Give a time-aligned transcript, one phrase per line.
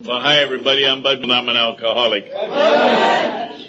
[0.00, 0.84] Well, hi everybody.
[0.84, 2.24] I'm Bud and I'm an alcoholic.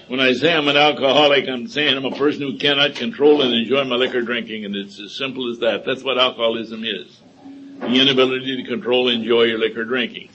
[0.08, 3.54] When I say I'm an alcoholic, I'm saying I'm a person who cannot control and
[3.54, 5.85] enjoy my liquor drinking, and it's as simple as that.
[5.85, 7.22] That's what alcoholism is.
[7.80, 10.30] The inability to control and enjoy your liquor drinking.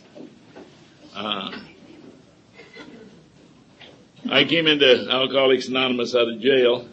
[1.13, 1.59] Uh,
[4.31, 6.87] I came into Alcoholics Anonymous out of jail.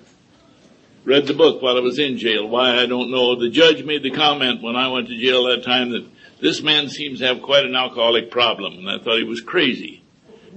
[1.05, 2.47] Read the book while I was in jail.
[2.49, 3.35] Why, I don't know.
[3.35, 6.89] The judge made the comment when I went to jail that time that this man
[6.89, 10.03] seems to have quite an alcoholic problem, and I thought he was crazy.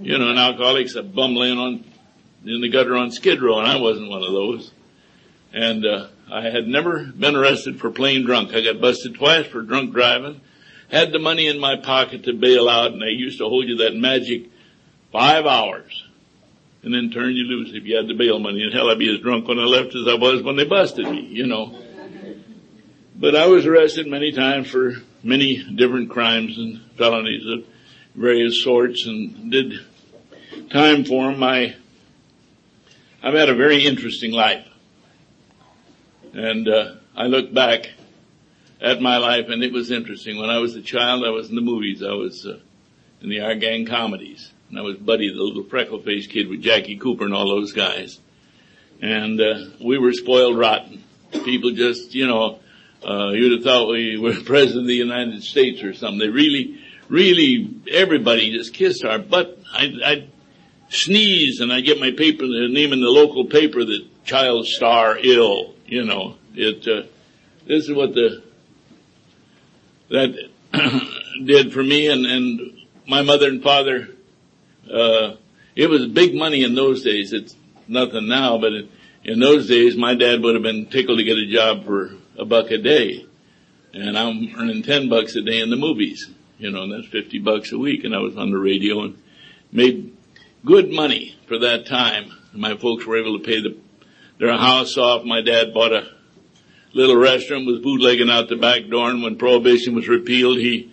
[0.00, 1.84] You know, an alcoholic's a bum laying on,
[2.44, 4.72] in the gutter on Skid Row, and I wasn't one of those.
[5.52, 8.54] And, uh, I had never been arrested for playing drunk.
[8.54, 10.40] I got busted twice for drunk driving,
[10.88, 13.79] had the money in my pocket to bail out, and they used to hold you
[13.79, 14.44] that magic
[15.10, 16.04] five hours,
[16.85, 18.62] and then turn you loose if you had the bail money.
[18.62, 21.07] And hell, I'd be as drunk when I left as I was when they busted
[21.07, 21.76] me, you know.
[23.16, 27.66] But I was arrested many times for many different crimes and felonies of
[28.14, 29.74] various sorts and did
[30.70, 31.43] time for them.
[31.43, 31.76] I,
[33.22, 34.66] I've had a very interesting life.
[36.32, 37.90] And, uh, I look back
[38.80, 40.38] at my life and it was interesting.
[40.38, 42.02] When I was a child, I was in the movies.
[42.02, 42.60] I was, uh,
[43.20, 44.52] in the Our Gang comedies.
[44.70, 48.20] And I was Buddy, the little freckle-faced kid with Jackie Cooper and all those guys.
[49.02, 51.02] And, uh, we were spoiled rotten.
[51.44, 52.60] People just, you know,
[53.06, 56.18] uh, you'd have thought we were president of the United States or something.
[56.18, 59.58] They really, really, everybody just kissed our butt.
[59.72, 60.30] I, I'd
[60.90, 65.18] sneeze and I'd get my paper, the name in the local paper that child star
[65.18, 67.06] ill, you know, it, uh,
[67.66, 68.42] this is what the,
[70.10, 70.50] that
[71.44, 72.60] did for me and, and
[73.06, 74.08] my mother and father,
[74.92, 75.36] uh,
[75.74, 77.32] it was big money in those days.
[77.32, 77.54] It's
[77.88, 78.90] nothing now, but it,
[79.22, 82.10] in those days, my dad would have been tickled to get a job for
[82.41, 83.27] a buck a day.
[83.92, 87.38] And I'm earning 10 bucks a day in the movies, you know, and that's 50
[87.41, 88.05] bucks a week.
[88.05, 89.22] And I was on the radio and
[89.70, 90.16] made
[90.64, 92.33] good money for that time.
[92.52, 93.77] My folks were able to pay the,
[94.38, 95.24] their house off.
[95.24, 96.08] My dad bought a
[96.92, 99.11] little restaurant, was bootlegging out the back door.
[99.11, 100.90] And when prohibition was repealed, he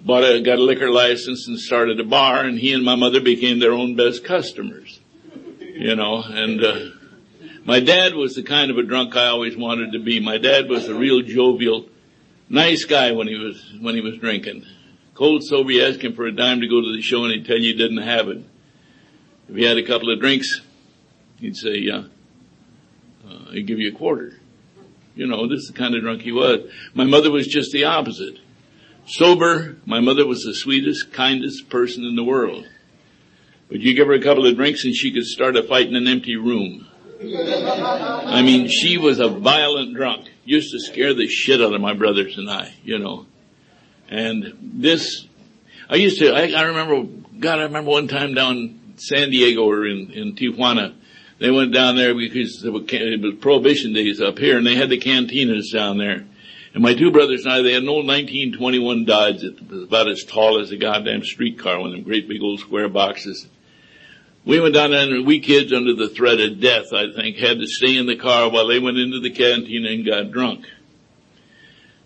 [0.00, 3.20] bought a, got a liquor license and started a bar and he and my mother
[3.20, 5.00] became their own best customers,
[5.60, 6.90] you know, and, uh,
[7.64, 10.20] my dad was the kind of a drunk I always wanted to be.
[10.20, 11.88] My dad was a real jovial,
[12.48, 14.66] nice guy when he was, when he was drinking.
[15.14, 17.46] Cold sober, you ask him for a dime to go to the show and he'd
[17.46, 18.44] tell you he didn't have it.
[19.48, 20.60] If he had a couple of drinks,
[21.38, 22.04] he'd say, yeah,
[23.28, 24.40] uh, he'd give you a quarter.
[25.14, 26.70] You know, this is the kind of drunk he was.
[26.92, 28.38] My mother was just the opposite.
[29.06, 32.66] Sober, my mother was the sweetest, kindest person in the world.
[33.68, 35.94] But you give her a couple of drinks and she could start a fight in
[35.94, 36.88] an empty room.
[37.32, 40.28] I mean, she was a violent drunk.
[40.44, 43.26] Used to scare the shit out of my brothers and I, you know.
[44.08, 45.26] And this,
[45.88, 47.08] I used to, I, I remember,
[47.38, 50.94] God, I remember one time down San Diego or in, in Tijuana,
[51.38, 52.84] they went down there because it was,
[53.40, 56.24] prohibition days up here and they had the cantinas down there.
[56.74, 60.08] And my two brothers and I, they had an old 1921 Dodge that was about
[60.08, 63.46] as tall as a goddamn streetcar, one of them great big old square boxes.
[64.46, 67.58] We went down there and we kids under the threat of death, I think, had
[67.60, 70.66] to stay in the car while they went into the canteen and got drunk.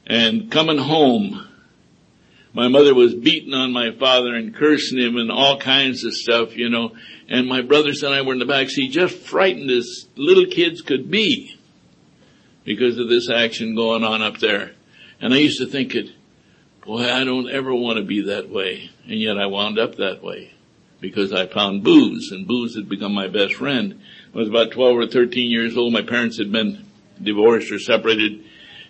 [0.06, 1.49] And coming home,
[2.53, 6.56] my mother was beating on my father and cursing him and all kinds of stuff,
[6.56, 6.93] you know,
[7.28, 10.81] and my brothers and I were in the back seat just frightened as little kids
[10.81, 11.59] could be
[12.65, 14.72] because of this action going on up there.
[15.20, 16.12] And I used to think it,
[16.87, 18.91] boy, I don't ever want to be that way.
[19.05, 20.53] And yet I wound up that way
[21.01, 24.01] because I found booze and booze had become my best friend.
[24.35, 25.93] I was about 12 or 13 years old.
[25.93, 26.87] My parents had been
[27.23, 28.45] divorced or separated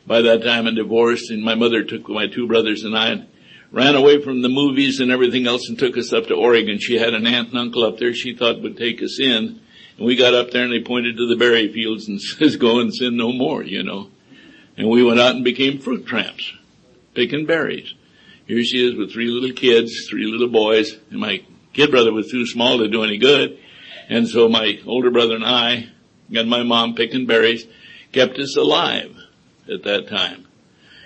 [0.06, 3.28] by that time and divorced and my mother took my two brothers and I and
[3.70, 6.78] ran away from the movies and everything else and took us up to Oregon.
[6.78, 9.60] She had an aunt and uncle up there she thought would take us in.
[9.98, 12.80] And we got up there and they pointed to the berry fields and says, go
[12.80, 14.10] and sin no more, you know.
[14.76, 16.52] And we went out and became fruit tramps,
[17.14, 17.92] picking berries.
[18.46, 21.42] Here she is with three little kids, three little boys, and my
[21.78, 23.56] kid brother was too small to do any good.
[24.08, 25.88] And so my older brother and I
[26.34, 27.66] and my mom picking berries
[28.10, 29.16] kept us alive
[29.72, 30.48] at that time.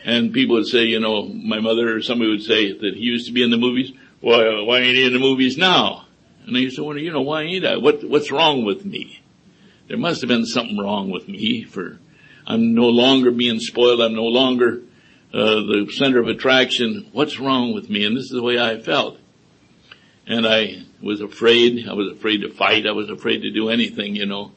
[0.05, 3.27] And people would say, you know, my mother or somebody would say that he used
[3.27, 3.93] to be in the movies.
[4.21, 6.07] Why, why ain't he in the movies now?
[6.47, 7.77] And I used to wonder, you know, why ain't I?
[7.77, 9.21] What, what's wrong with me?
[9.89, 11.99] There must have been something wrong with me for,
[12.47, 14.01] I'm no longer being spoiled.
[14.01, 14.81] I'm no longer,
[15.35, 17.11] uh, the center of attraction.
[17.13, 18.07] What's wrong with me?
[18.07, 19.19] And this is the way I felt
[20.27, 21.89] and I was afraid.
[21.89, 22.87] I was afraid to fight.
[22.87, 24.53] I was afraid to do anything, you know.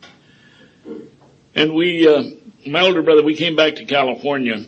[1.56, 2.24] And we, uh,
[2.68, 4.66] my older brother, we came back to California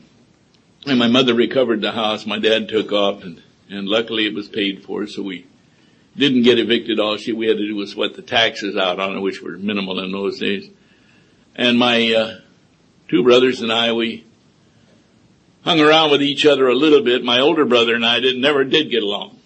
[0.86, 2.26] and my mother recovered the house.
[2.26, 5.46] My dad took off and And luckily it was paid for, so we
[6.16, 7.00] didn't get evicted.
[7.00, 9.58] All she, we had to do was sweat the taxes out on it, which were
[9.58, 10.70] minimal in those days.
[11.56, 12.40] And my, uh,
[13.10, 14.26] two brothers and I, we
[15.64, 17.24] hung around with each other a little bit.
[17.24, 19.37] My older brother and I did, never did get along.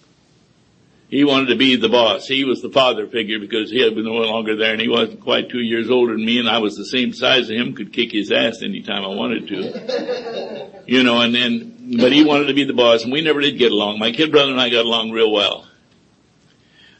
[1.12, 2.26] He wanted to be the boss.
[2.26, 5.20] He was the father figure because he had been no longer there and he wasn't
[5.20, 7.92] quite two years older than me and I was the same size as him, could
[7.92, 10.72] kick his ass anytime I wanted to.
[10.84, 13.56] You know, and then, but he wanted to be the boss and we never did
[13.56, 14.00] get along.
[14.00, 15.68] My kid brother and I got along real well.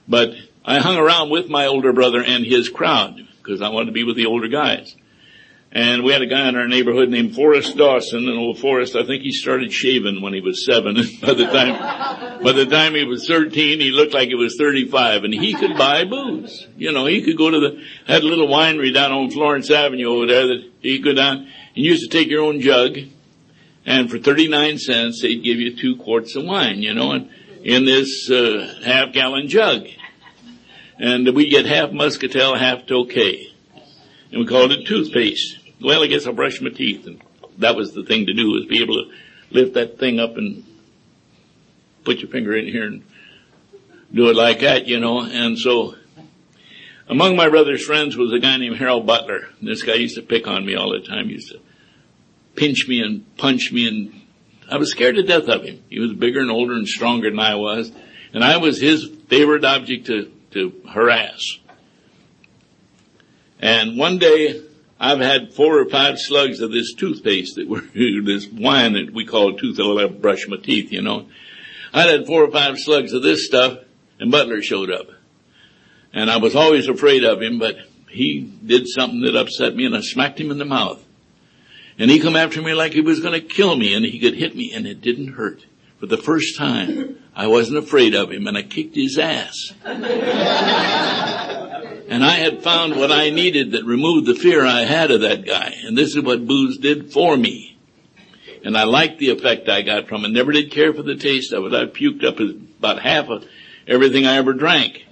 [0.07, 3.93] But I hung around with my older brother and his crowd because I wanted to
[3.93, 4.95] be with the older guys.
[5.75, 9.07] And we had a guy in our neighborhood named Forrest Dawson, and old Forrest, I
[9.07, 10.97] think he started shaving when he was seven.
[11.23, 15.25] by the time, by the time he was 13, he looked like he was 35,
[15.25, 16.69] and he could buy booze.
[16.77, 20.09] You know, he could go to the, had a little winery down on Florence Avenue
[20.09, 22.99] over there that he could go down, and you used to take your own jug,
[23.87, 27.31] and for 39 cents, they'd give you two quarts of wine, you know, and
[27.65, 29.87] in this, uh, half gallon jug.
[30.99, 33.47] And we get half muscatel, half tokay.
[34.31, 37.07] And we called it toothpaste well, I guess I'll brush my teeth.
[37.07, 37.23] And
[37.59, 39.11] that was the thing to do was be able to
[39.51, 40.65] lift that thing up and
[42.05, 43.03] put your finger in here and
[44.13, 45.23] do it like that, you know.
[45.23, 45.95] And so
[47.09, 49.49] among my brother's friends was a guy named Harold Butler.
[49.61, 51.27] This guy used to pick on me all the time.
[51.27, 51.61] He used to
[52.55, 54.23] pinch me and punch me and
[54.71, 55.85] I was scared to death of him.
[55.91, 57.93] He was bigger and older and stronger than I was.
[58.33, 61.59] And I was his favorite object to, to harass.
[63.61, 64.63] And one day
[65.03, 67.81] I've had four or five slugs of this toothpaste that were,
[68.25, 69.99] this wine that we call tooth oil.
[69.99, 71.27] I brush my teeth, you know.
[71.93, 73.79] I'd had four or five slugs of this stuff
[74.21, 75.09] and Butler showed up.
[76.13, 77.79] And I was always afraid of him, but
[78.09, 81.05] he did something that upset me and I smacked him in the mouth.
[81.99, 84.35] And he come after me like he was going to kill me and he could
[84.35, 85.67] hit me and it didn't hurt.
[85.99, 89.73] For the first time, I wasn't afraid of him and I kicked his ass.
[92.09, 95.47] And I had found what I needed that removed the fear I had of that
[95.47, 95.75] guy.
[95.85, 97.79] And this is what booze did for me.
[98.65, 100.29] And I liked the effect I got from it.
[100.29, 101.75] Never did care for the taste of it.
[101.75, 102.39] I puked up
[102.79, 103.45] about half of
[103.87, 105.05] everything I ever drank.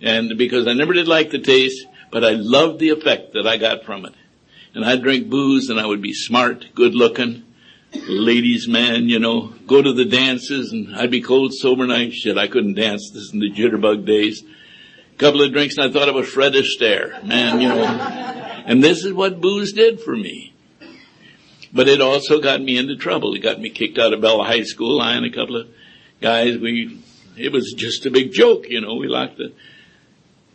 [0.00, 3.56] And because I never did like the taste, but I loved the effect that I
[3.56, 4.14] got from it.
[4.74, 7.44] And I'd drink booze and I would be smart, good looking,
[7.94, 12.12] ladies man, you know, go to the dances and I'd be cold sober night.
[12.12, 13.10] Shit, I couldn't dance.
[13.10, 14.44] This is in the jitterbug days
[15.18, 17.22] couple of drinks and I thought it was Fred Astaire.
[17.24, 17.82] Man, you know.
[18.66, 20.54] And this is what booze did for me.
[21.72, 23.34] But it also got me into trouble.
[23.34, 25.00] It got me kicked out of Bella High School.
[25.00, 25.68] I and a couple of
[26.20, 27.00] guys, we,
[27.36, 28.94] it was just a big joke, you know.
[28.94, 29.52] We locked the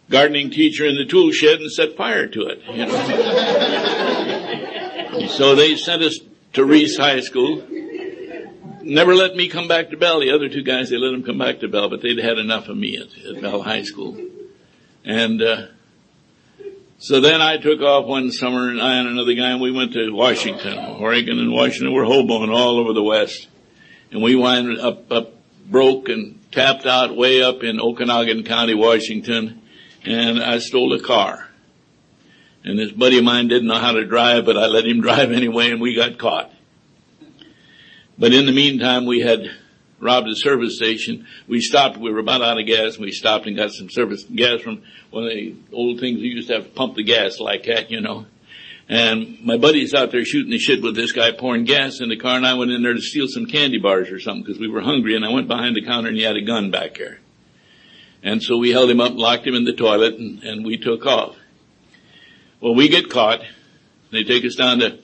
[0.10, 2.98] gardening teacher in the tool shed and set fire to it, you know.
[5.28, 6.20] so they sent us
[6.54, 7.64] to Riis High School.
[8.82, 10.20] Never let me come back to Bell.
[10.20, 12.68] The other two guys, they let them come back to Bell, but they'd had enough
[12.70, 14.18] of me at, at Bell High School.
[15.06, 15.68] And, uh,
[16.98, 19.94] so then I took off one summer and I and another guy and we went
[19.94, 21.94] to Washington, Oregon and Washington.
[21.94, 23.48] We're hoboing all over the West.
[24.12, 25.34] And we wound up, up,
[25.70, 29.62] broke and tapped out way up in Okanogan County, Washington.
[30.06, 31.50] And I stole a car.
[32.64, 35.32] And this buddy of mine didn't know how to drive, but I let him drive
[35.32, 36.52] anyway and we got caught.
[38.18, 39.50] But in the meantime, we had
[40.04, 41.26] robbed a service station.
[41.48, 44.24] We stopped, we were about out of gas, and we stopped and got some service
[44.24, 47.40] gas from one of the old things we used to have to pump the gas
[47.40, 48.26] like that, you know.
[48.90, 52.18] And my buddy's out there shooting the shit with this guy pouring gas in the
[52.18, 54.68] car and I went in there to steal some candy bars or something because we
[54.68, 57.20] were hungry and I went behind the counter and he had a gun back there.
[58.22, 61.06] And so we held him up, locked him in the toilet and, and we took
[61.06, 61.36] off.
[62.60, 63.42] Well, we get caught.
[64.12, 65.00] They take us down to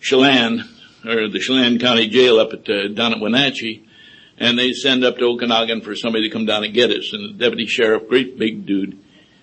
[0.00, 0.64] Chelan,
[1.04, 3.88] or the Chelan County Jail up at, uh, down at Wenatchee
[4.42, 7.12] and they send up to Okanogan for somebody to come down and get us.
[7.12, 8.98] And the deputy sheriff, great big dude,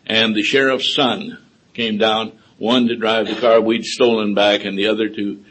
[0.05, 1.37] and the sheriff's son
[1.73, 5.41] came down, one to drive the car we'd stolen back and the other to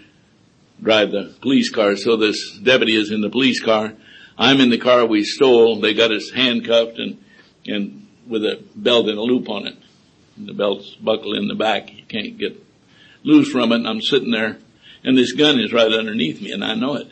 [0.82, 1.96] drive the police car.
[1.96, 3.94] So this deputy is in the police car.
[4.36, 5.80] I'm in the car we stole.
[5.80, 7.24] They got us handcuffed and,
[7.66, 9.78] and with a belt and a loop on it.
[10.36, 11.90] The belt's buckled in the back.
[11.90, 12.62] You can't get
[13.22, 13.76] loose from it.
[13.76, 14.58] And I'm sitting there
[15.04, 17.08] and this gun is right underneath me and I know it.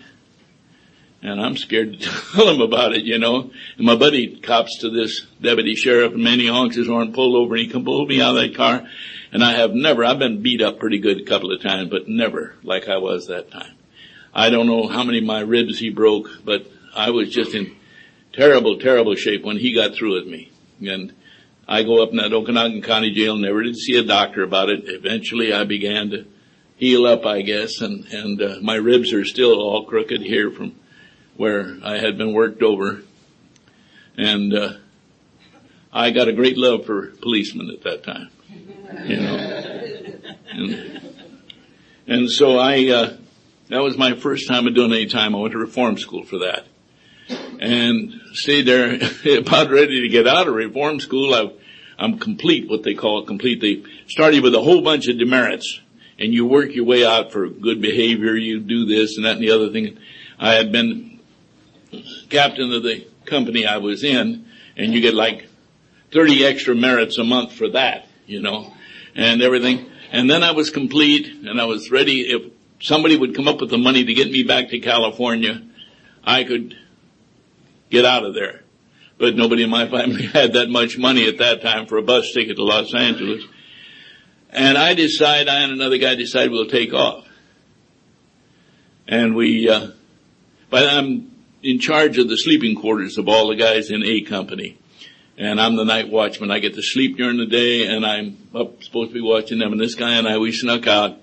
[1.27, 3.51] And I'm scared to tell him about it, you know.
[3.77, 7.57] And my buddy cops to this deputy sheriff and Manny honks his horn, pulled over
[7.57, 8.87] and he come pull me out of that car.
[9.33, 12.09] And I have never, I've been beat up pretty good a couple of times, but
[12.09, 13.75] never like I was that time.
[14.33, 17.75] I don't know how many of my ribs he broke, but I was just in
[18.33, 20.53] terrible, terrible shape when he got through with me.
[20.81, 21.13] And
[21.67, 24.85] I go up in that Okanogan County jail, never did see a doctor about it.
[24.85, 26.25] Eventually I began to
[26.77, 30.77] heal up, I guess, and, and, uh, my ribs are still all crooked here from
[31.37, 33.03] where I had been worked over.
[34.17, 34.73] And, uh,
[35.93, 38.29] I got a great love for policemen at that time,
[39.05, 39.37] you know.
[40.51, 41.01] And,
[42.07, 43.17] and so I, uh,
[43.71, 45.35] that was my first time of doing any time.
[45.35, 46.67] I went to reform school for that
[47.61, 48.95] and stayed there
[49.39, 51.35] about ready to get out of reform school.
[51.35, 51.53] I,
[51.99, 53.61] I'm complete, what they call complete.
[53.61, 55.81] They started with a whole bunch of demerits
[56.19, 58.35] and you work your way out for good behavior.
[58.37, 59.99] You do this and that and the other thing.
[60.39, 61.16] I had been
[62.31, 65.49] captain of the company I was in and you get like
[66.13, 68.73] 30 extra merits a month for that, you know,
[69.15, 69.91] and everything.
[70.13, 72.21] And then I was complete and I was ready.
[72.23, 75.63] If somebody would come up with the money to get me back to California,
[76.25, 76.77] I could
[77.91, 78.63] get out of there.
[79.19, 82.33] But nobody in my family had that much money at that time for a bus
[82.33, 83.45] ticket to Los Angeles.
[84.51, 87.27] And I decide, I and another guy decide we'll take off.
[89.09, 89.89] And we, uh,
[90.71, 91.26] but I'm
[91.67, 94.79] in charge of the sleeping quarters of all the guys in A company.
[95.37, 96.53] And I'm the night watchman.
[96.53, 99.73] I get to sleep during the day and I'm up supposed to be watching them.
[99.73, 101.19] And this guy and I, we snuck out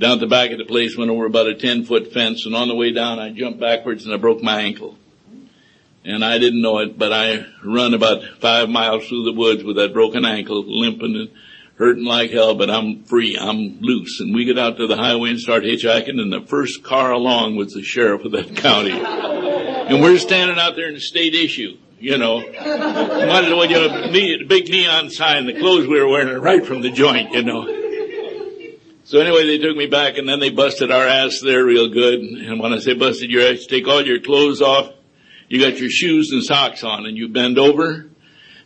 [0.00, 2.56] down at the back of the place, went over about a 10 foot fence and
[2.56, 4.98] on the way down I jumped backwards and I broke my ankle.
[6.04, 9.76] And I didn't know it, but I run about five miles through the woods with
[9.76, 11.30] that broken ankle, limping and
[11.76, 13.38] hurting like hell, but I'm free.
[13.38, 14.18] I'm loose.
[14.18, 17.54] And we get out to the highway and start hitchhiking and the first car along
[17.54, 19.50] was the sheriff of that county.
[19.90, 22.40] and we're standing out there in the state issue, you know.
[22.40, 26.64] Might as well get a big neon sign, the clothes we were wearing are right
[26.64, 27.66] from the joint, you know.
[29.04, 32.20] So anyway, they took me back and then they busted our ass there real good.
[32.20, 34.92] And when I say busted your ass, take all your clothes off.
[35.48, 38.08] You got your shoes and socks on and you bend over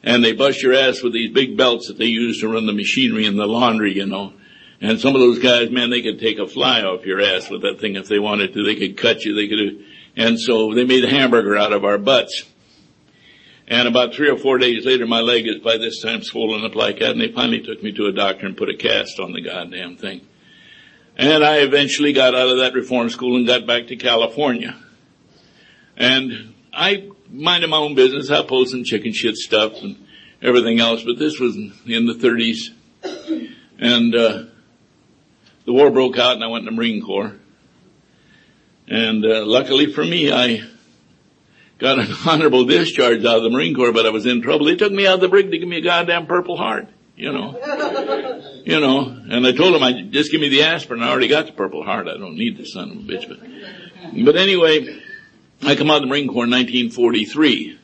[0.02, 2.74] and they bust your ass with these big belts that they use to run the
[2.74, 4.34] machinery and the laundry, you know.
[4.82, 7.62] And some of those guys, man, they could take a fly off your ass with
[7.62, 8.64] that thing if they wanted to.
[8.64, 9.34] They could cut you.
[9.34, 9.83] They could,
[10.16, 12.44] and so they made a hamburger out of our butts.
[13.66, 16.74] And about three or four days later, my leg is by this time swollen up
[16.74, 19.32] like that, and they finally took me to a doctor and put a cast on
[19.32, 20.20] the goddamn thing.
[21.16, 24.76] And I eventually got out of that reform school and got back to California.
[25.96, 28.30] And I minded my own business.
[28.30, 29.96] I pulled some chicken shit stuff and
[30.42, 32.70] everything else, but this was in the 30s.
[33.78, 34.44] And, uh,
[35.64, 37.36] the war broke out and I went in the Marine Corps.
[38.86, 40.62] And, uh, luckily for me, I
[41.78, 44.66] got an honorable discharge out of the Marine Corps, but I was in trouble.
[44.66, 47.32] They took me out of the brig to give me a goddamn purple heart, you
[47.32, 47.58] know.
[48.64, 49.00] you know,
[49.30, 51.02] and I told them I just give me the aspirin.
[51.02, 52.08] I already got the purple heart.
[52.08, 55.00] I don't need the son of a bitch, but, but anyway,
[55.62, 57.78] I come out of the Marine Corps in 1943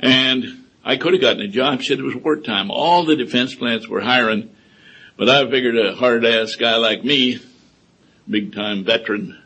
[0.00, 1.82] and I could have gotten a job.
[1.82, 2.70] Shit, it was wartime.
[2.70, 4.54] All the defense plants were hiring,
[5.16, 7.38] but I figured a hard ass guy like me,
[8.28, 9.39] big time veteran,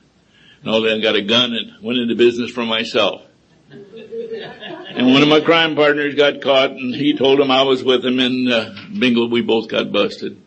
[0.65, 3.23] and all that, got a gun and went into business for myself.
[3.71, 8.05] And one of my crime partners got caught and he told him I was with
[8.05, 9.29] him in uh, Bingle.
[9.29, 10.41] We both got busted.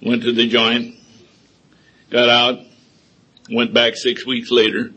[0.00, 0.94] Went to the joint,
[2.08, 2.60] got out,
[3.50, 4.92] went back six weeks later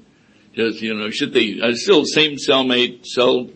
[0.54, 3.50] just, you know, should they, I still same cellmate, cell,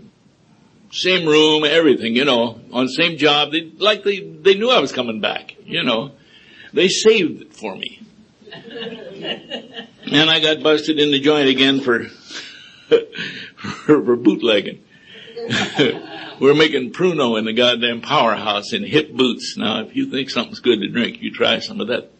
[0.91, 3.51] same room, everything, you know, on same job.
[3.51, 6.11] They, like they, they knew I was coming back, you know.
[6.73, 8.01] They saved it for me.
[10.11, 12.05] And I got busted in the joint again for,
[13.55, 14.83] for, bootlegging.
[16.39, 19.55] We're making Pruno in the goddamn powerhouse in hip boots.
[19.57, 22.11] Now, if you think something's good to drink, you try some of that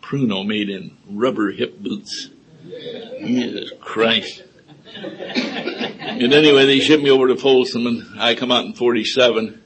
[0.00, 2.30] Pruno made in rubber hip boots.
[3.20, 4.42] Jesus Christ.
[4.96, 9.62] And anyway, they shipped me over to Folsom and I come out in 47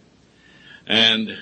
[0.86, 1.38] and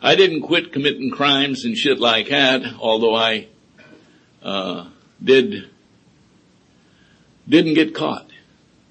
[0.00, 3.48] I didn't quit committing crimes and shit like that, although I,
[4.42, 4.89] uh,
[5.22, 5.68] did,
[7.48, 8.30] didn't get caught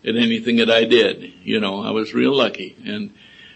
[0.03, 1.33] in anything that I did.
[1.43, 3.13] You know, I was real lucky and,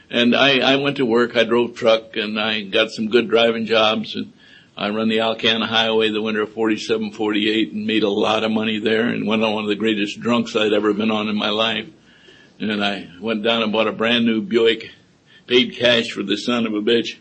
[0.10, 3.66] and I, I went to work, I drove truck and I got some good driving
[3.66, 4.34] jobs and
[4.76, 8.52] I run the Alcana Highway the winter of 47, 48 and made a lot of
[8.52, 11.36] money there and went on one of the greatest drunks I'd ever been on in
[11.36, 11.88] my life.
[12.60, 14.92] And I went down and bought a brand new Buick,
[15.48, 17.18] paid cash for the son of a bitch,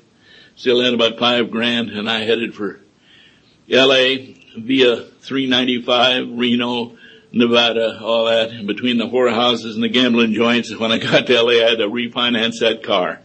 [0.56, 2.80] still had about five grand and I headed for
[3.68, 6.97] LA via 395, Reno,
[7.32, 8.66] Nevada, all that.
[8.66, 11.88] Between the whorehouses and the gambling joints, when I got to LA, I had to
[11.88, 13.21] refinance that car.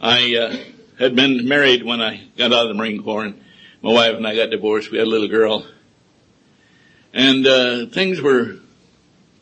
[0.00, 0.56] I, uh,
[0.98, 3.40] had been married when I got out of the Marine Corps and
[3.82, 4.90] my wife and I got divorced.
[4.90, 5.66] We had a little girl
[7.12, 8.56] and, uh, things were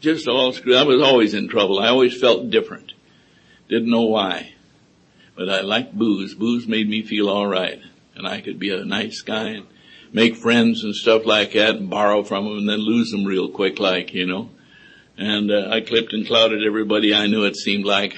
[0.00, 0.76] just all screwed.
[0.76, 1.78] I was always in trouble.
[1.80, 2.92] I always felt different.
[3.68, 4.52] Didn't know why,
[5.36, 6.34] but I liked booze.
[6.34, 7.80] Booze made me feel all right
[8.14, 9.66] and I could be a nice guy and
[10.12, 13.48] make friends and stuff like that and borrow from them and then lose them real
[13.48, 14.50] quick like, you know.
[15.16, 18.14] And uh, I clipped and clouded everybody I knew it seemed like.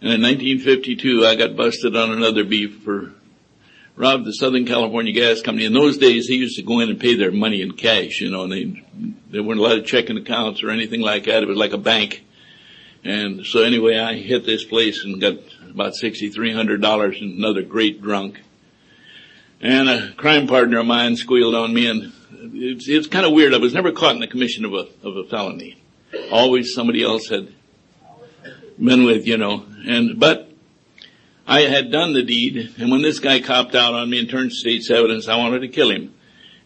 [0.00, 3.12] And in 1952 I got busted on another beef for
[4.00, 5.66] robbed the Southern California Gas Company.
[5.66, 8.30] In those days, they used to go in and pay their money in cash, you
[8.30, 8.82] know, and they,
[9.30, 11.42] there weren't a lot of checking accounts or anything like that.
[11.42, 12.24] It was like a bank.
[13.04, 15.34] And so anyway, I hit this place and got
[15.68, 18.40] about $6,300 and another great drunk.
[19.60, 22.12] And a crime partner of mine squealed on me and
[22.54, 23.54] it's, it's kind of weird.
[23.54, 25.82] I was never caught in the commission of a, of a felony.
[26.30, 27.52] Always somebody else had
[28.78, 30.50] been with, you know, and, but
[31.46, 34.52] I had done the deed, and when this guy copped out on me and turned
[34.52, 36.14] state's evidence, I wanted to kill him.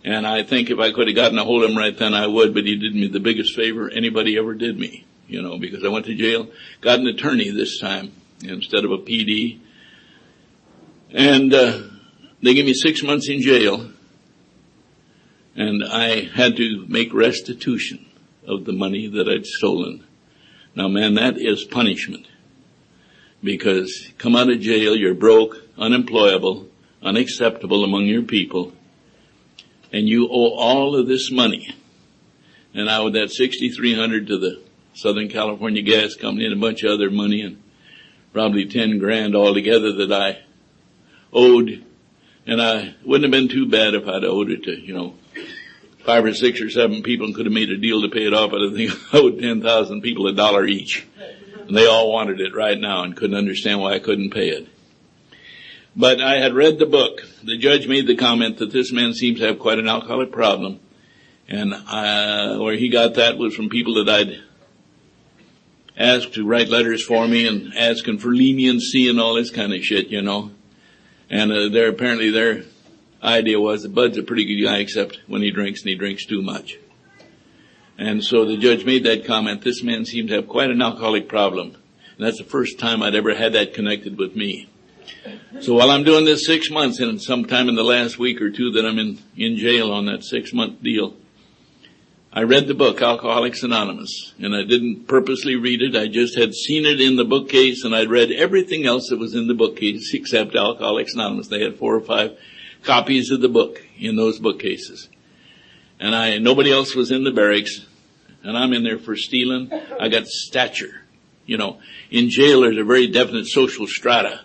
[0.04, 2.26] And I think if I could have gotten a hold of him right then, I
[2.26, 5.84] would, but he did me the biggest favor anybody ever did me, you know, because
[5.84, 6.48] I went to jail,
[6.80, 9.60] got an attorney this time instead of a PD.
[11.10, 11.82] And, uh,
[12.44, 13.90] they gave me six months in jail,
[15.56, 18.04] and I had to make restitution
[18.46, 20.04] of the money that I'd stolen.
[20.74, 22.26] Now man, that is punishment
[23.42, 26.68] because come out of jail, you're broke, unemployable,
[27.02, 28.72] unacceptable among your people,
[29.92, 31.74] and you owe all of this money.
[32.74, 34.62] And I owed that 6300 to the
[34.94, 37.62] Southern California Gas Company and a bunch of other money and
[38.32, 40.42] probably 10 grand altogether that I
[41.32, 41.84] owed.
[42.46, 45.14] And I wouldn't have been too bad if I'd owed it to, you know,
[46.04, 48.34] five or six or seven people and could have made a deal to pay it
[48.34, 48.50] off.
[48.50, 51.06] But I think I owed 10,000 people a dollar each.
[51.66, 54.68] And they all wanted it right now and couldn't understand why I couldn't pay it.
[55.96, 57.22] But I had read the book.
[57.42, 60.80] The judge made the comment that this man seems to have quite an alcoholic problem.
[61.48, 64.42] And uh, where he got that was from people that I'd
[65.96, 69.82] asked to write letters for me and asking for leniency and all this kind of
[69.84, 70.50] shit, you know.
[71.30, 72.64] And uh, their apparently their
[73.22, 76.26] idea was that Bud's a pretty good guy except when he drinks and he drinks
[76.26, 76.78] too much.
[77.96, 81.28] And so the judge made that comment, this man seems to have quite an alcoholic
[81.28, 81.76] problem.
[82.16, 84.68] And that's the first time I'd ever had that connected with me.
[85.60, 88.72] So while I'm doing this six months and sometime in the last week or two
[88.72, 91.14] that I'm in, in jail on that six month deal,
[92.36, 95.94] I read the book, Alcoholics Anonymous, and I didn't purposely read it.
[95.94, 99.34] I just had seen it in the bookcase and I'd read everything else that was
[99.34, 101.46] in the bookcase except Alcoholics Anonymous.
[101.46, 102.36] They had four or five
[102.82, 105.08] copies of the book in those bookcases
[106.00, 107.86] and I, nobody else was in the barracks,
[108.42, 109.72] and I'm in there for stealing.
[109.98, 111.02] I got stature.
[111.46, 114.40] You know, in jail there's a very definite social strata.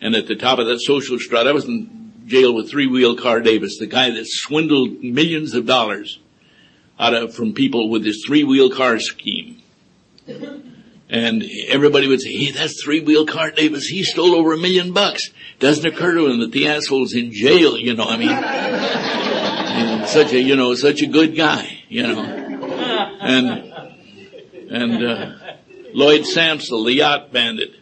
[0.00, 3.16] And at the top of that social strata, I was in jail with three wheel
[3.16, 6.18] car Davis, the guy that swindled millions of dollars
[7.00, 9.62] out of, from people with his three wheel car scheme.
[11.08, 13.86] And everybody would say, hey, that's three wheel car Davis.
[13.86, 15.30] He stole over a million bucks.
[15.58, 20.40] Doesn't occur to him that the asshole's in jail, you know, I mean such a,
[20.40, 22.20] you know, such a good guy, you know.
[22.20, 23.48] And,
[24.70, 25.32] and, uh,
[25.92, 27.74] Lloyd Sampsell, the yacht bandit.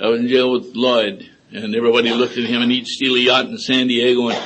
[0.00, 3.18] I was in jail with Lloyd and everybody looked at him and he'd steal a
[3.18, 4.38] yacht in San Diego and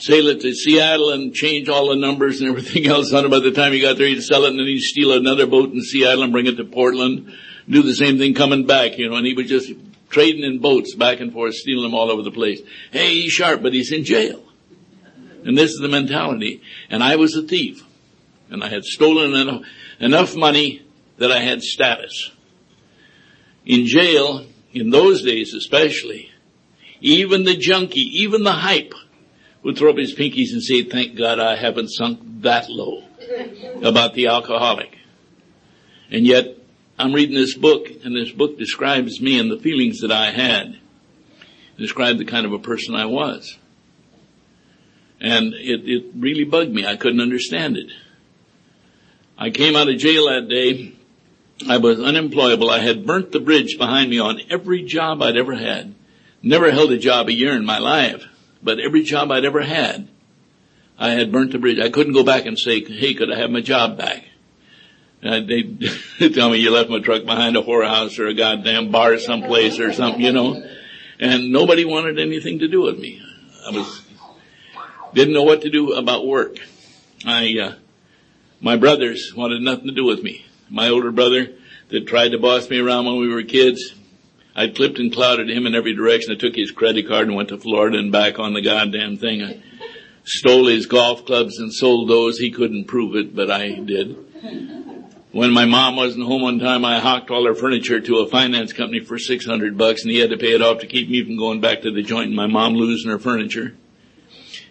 [0.00, 3.30] sail it to Seattle and change all the numbers and everything else on it.
[3.30, 5.72] By the time he got there, he'd sell it and then he'd steal another boat
[5.72, 7.32] in Seattle and bring it to Portland,
[7.68, 9.70] do the same thing coming back, you know, and he was just
[10.08, 12.60] trading in boats back and forth, stealing them all over the place.
[12.90, 14.42] Hey, he's sharp, but he's in jail.
[15.44, 16.62] And this is the mentality.
[16.88, 17.84] And I was a thief.
[18.50, 19.62] And I had stolen enough,
[20.00, 20.82] enough money
[21.18, 22.30] that I had status.
[23.64, 26.30] In jail, in those days especially,
[27.00, 28.94] even the junkie, even the hype
[29.62, 33.04] would throw up his pinkies and say, thank God I haven't sunk that low
[33.82, 34.96] about the alcoholic.
[36.10, 36.56] And yet,
[36.98, 40.78] I'm reading this book, and this book describes me and the feelings that I had.
[41.78, 43.56] Described the kind of a person I was.
[45.20, 46.86] And it, it really bugged me.
[46.86, 47.90] I couldn't understand it.
[49.38, 50.92] I came out of jail that day.
[51.68, 52.70] I was unemployable.
[52.70, 55.94] I had burnt the bridge behind me on every job I'd ever had.
[56.42, 58.24] Never held a job a year in my life,
[58.62, 60.08] but every job I'd ever had,
[60.98, 61.78] I had burnt the bridge.
[61.78, 64.24] I couldn't go back and say, hey, could I have my job back?
[65.22, 65.62] Uh, they
[66.30, 69.92] tell me you left my truck behind a whorehouse or a goddamn bar someplace or
[69.92, 70.62] something, you know.
[71.18, 73.22] And nobody wanted anything to do with me.
[73.66, 74.02] I was
[75.12, 76.58] didn't know what to do about work.
[77.26, 77.74] I, uh,
[78.60, 80.44] my brothers wanted nothing to do with me.
[80.68, 81.52] My older brother
[81.88, 83.92] that tried to boss me around when we were kids,
[84.54, 86.32] I clipped and clouded him in every direction.
[86.32, 89.42] I took his credit card and went to Florida and back on the goddamn thing.
[89.42, 89.62] I
[90.24, 92.38] stole his golf clubs and sold those.
[92.38, 94.16] He couldn't prove it, but I did.
[95.32, 98.72] When my mom wasn't home one time, I hawked all her furniture to a finance
[98.72, 101.36] company for 600 bucks and he had to pay it off to keep me from
[101.36, 103.76] going back to the joint and my mom losing her furniture.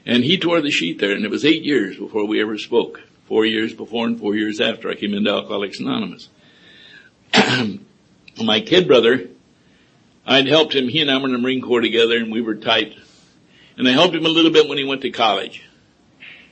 [0.05, 3.01] And he tore the sheet there and it was eight years before we ever spoke.
[3.27, 6.27] Four years before and four years after I came into Alcoholics Anonymous.
[8.43, 9.29] My kid brother,
[10.29, 12.53] I'd helped him, he and I were in the Marine Corps together and we were
[12.53, 12.93] tight.
[13.77, 15.67] And I helped him a little bit when he went to college.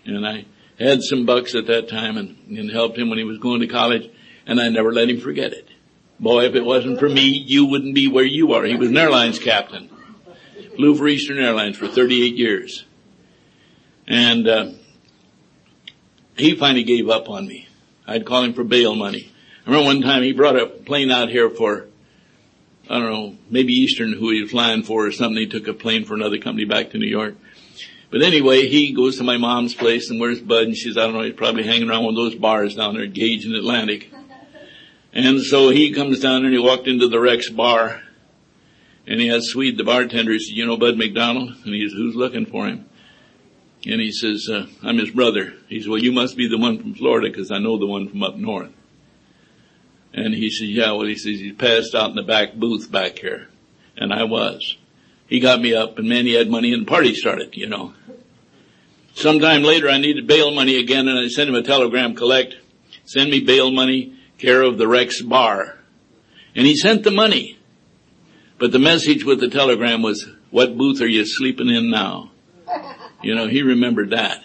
[0.04, 0.46] And I
[0.80, 3.68] had some bucks at that time and, and helped him when he was going to
[3.68, 4.10] college
[4.48, 5.68] and I never let him forget it.
[6.20, 8.63] Boy, if it wasn't for me, you wouldn't be where you are.
[8.63, 9.92] He was an airlines captain.
[10.76, 12.84] Flew for Eastern Airlines for 38 years.
[14.08, 14.72] And, uh,
[16.36, 17.68] he finally gave up on me.
[18.08, 19.32] I'd call him for bail money.
[19.66, 21.88] I remember one time he brought a plane out here for,
[22.89, 25.38] I don't know, maybe Eastern who he was flying for or something.
[25.38, 27.36] He took a plane for another company back to New York.
[28.10, 30.63] But anyway, he goes to my mom's place and where's Bud?
[30.63, 32.95] And she says, I don't know, he's probably hanging around one of those bars down
[32.95, 34.12] there, Gage in Atlantic.
[35.12, 38.02] And so he comes down and he walked into the Rex bar
[39.06, 41.50] and he has Swede, the bartender, he says, you know Bud McDonald?
[41.63, 42.88] And he says, who's looking for him?
[43.86, 45.54] And he says, uh, I'm his brother.
[45.69, 48.10] He says, well, you must be the one from Florida because I know the one
[48.10, 48.71] from up north.
[50.13, 53.20] And he says, yeah, well, he says, he's passed out in the back booth back
[53.20, 53.50] here.
[53.96, 54.78] And I was.
[55.28, 57.93] He got me up and man, he had money and the party started, you know.
[59.13, 62.56] Sometime later I needed bail money again and I sent him a telegram collect,
[63.06, 65.78] send me bail money, care of the Rex bar.
[66.56, 67.58] And he sent the money.
[68.58, 72.32] But the message with the telegram was, what booth are you sleeping in now?
[73.22, 74.41] You know, he remembered that.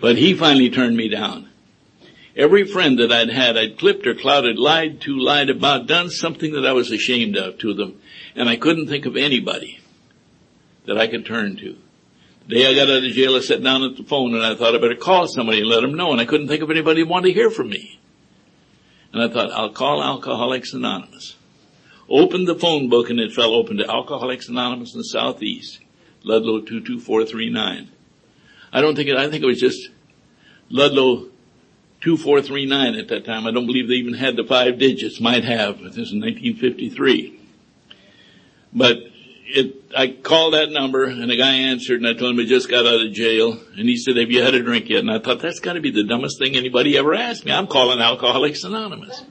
[0.00, 1.49] But he finally turned me down.
[2.40, 6.54] Every friend that I'd had, I'd clipped or clouded, lied to, lied about, done something
[6.54, 8.00] that I was ashamed of to them.
[8.34, 9.78] And I couldn't think of anybody
[10.86, 11.76] that I could turn to.
[12.48, 14.54] The day I got out of jail, I sat down at the phone and I
[14.54, 16.12] thought I better call somebody and let them know.
[16.12, 18.00] And I couldn't think of anybody who wanted to hear from me.
[19.12, 21.36] And I thought, I'll call Alcoholics Anonymous.
[22.08, 25.80] Opened the phone book and it fell open to Alcoholics Anonymous in the Southeast.
[26.24, 27.90] Ludlow 22439.
[28.72, 29.90] I don't think it, I think it was just
[30.70, 31.29] Ludlow
[32.00, 33.46] 2439 at that time.
[33.46, 35.20] I don't believe they even had the five digits.
[35.20, 35.78] Might have.
[35.78, 37.40] This is 1953.
[38.72, 38.96] But
[39.46, 42.70] it, I called that number and the guy answered and I told him I just
[42.70, 45.00] got out of jail and he said, have you had a drink yet?
[45.00, 47.52] And I thought that's gotta be the dumbest thing anybody ever asked me.
[47.52, 49.24] I'm calling Alcoholics Anonymous.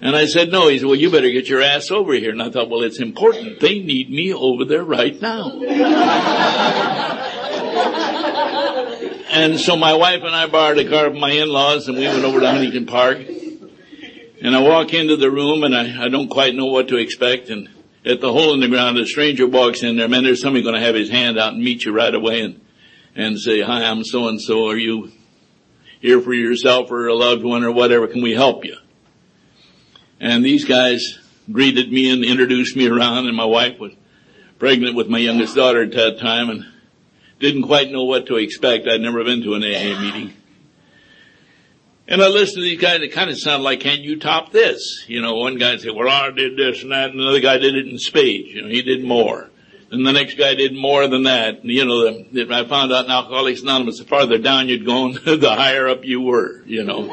[0.00, 0.68] And I said, no.
[0.68, 2.30] He said, well, you better get your ass over here.
[2.30, 3.60] And I thought, well, it's important.
[3.60, 5.52] They need me over there right now.
[9.28, 12.24] and so my wife and I borrowed a car from my in-laws and we went
[12.24, 13.18] over to Huntington Park.
[13.18, 17.48] And I walk into the room and I, I don't quite know what to expect.
[17.48, 17.68] And
[18.04, 20.08] at the hole in the ground, a stranger walks in there.
[20.08, 22.60] Man, there's somebody going to have his hand out and meet you right away and,
[23.14, 24.68] and say, hi, I'm so and so.
[24.68, 25.10] Are you
[26.00, 28.06] here for yourself or a loved one or whatever?
[28.06, 28.76] Can we help you?
[30.20, 31.18] And these guys
[31.50, 33.92] greeted me and introduced me around and my wife was
[34.58, 36.64] pregnant with my youngest daughter at that time and
[37.38, 38.88] didn't quite know what to expect.
[38.88, 40.34] I'd never been to an AA meeting.
[42.08, 45.04] And I listened to these guys, it kind of sounded like, can you top this?
[45.08, 47.74] You know, one guy said, well, I did this and that, and another guy did
[47.74, 48.54] it in spades.
[48.54, 49.50] You know, he did more.
[49.90, 51.62] And the next guy did more than that.
[51.62, 55.12] And, you know, the, I found out in Alcoholics Anonymous, the farther down you'd gone,
[55.24, 57.10] the higher up you were, you know.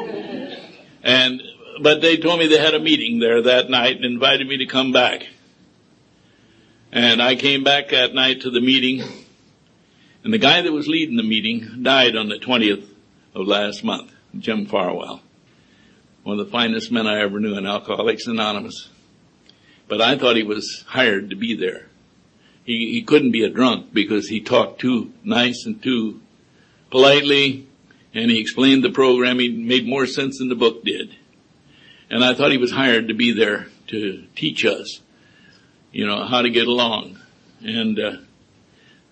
[1.02, 1.42] And
[1.80, 4.66] but they told me they had a meeting there that night and invited me to
[4.66, 5.26] come back.
[6.92, 9.02] And I came back that night to the meeting
[10.24, 12.88] and the guy that was leading the meeting died on the 20th
[13.34, 15.20] of last month, Jim Farwell.
[16.22, 18.88] One of the finest men I ever knew in Alcoholics Anonymous.
[19.86, 21.88] But I thought he was hired to be there.
[22.64, 26.22] He, he couldn't be a drunk because he talked too nice and too
[26.90, 27.68] politely
[28.14, 29.38] and he explained the program.
[29.38, 31.14] He made more sense than the book did.
[32.08, 35.00] And I thought he was hired to be there to teach us,
[35.92, 37.18] you know, how to get along.
[37.60, 38.16] And, uh,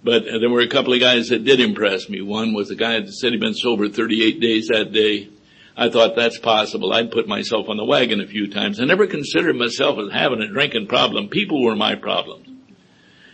[0.04, 2.20] but uh, there were a couple of guys that did impress me.
[2.20, 5.28] One was a guy that said he'd been sober 38 days that day.
[5.76, 6.92] I thought that's possible.
[6.92, 8.80] I'd put myself on the wagon a few times.
[8.80, 11.28] I never considered myself as having a drinking problem.
[11.28, 12.48] People were my problems.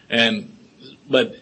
[0.08, 0.56] And,
[1.10, 1.34] but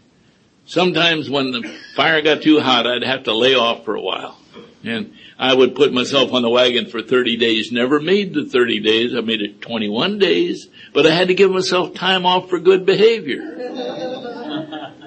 [0.65, 4.39] sometimes when the fire got too hot, I'd have to lay off for a while.
[4.85, 7.73] And I would put myself on the wagon for 30 days.
[7.73, 9.15] Never made the 30 days.
[9.15, 12.87] I made it 21 days, but I had to give myself time off for good
[12.87, 14.16] behavior.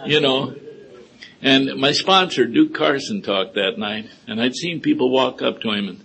[0.10, 0.56] You know.
[1.42, 5.72] And my sponsor, Duke Carson, talked that night, and I'd seen people walk up to
[5.72, 6.04] him and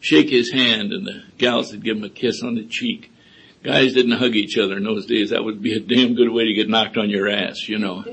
[0.00, 3.10] shake his hand, and the gals would give him a kiss on the cheek.
[3.62, 5.30] Guys didn't hug each other in those days.
[5.30, 8.04] That would be a damn good way to get knocked on your ass, you know.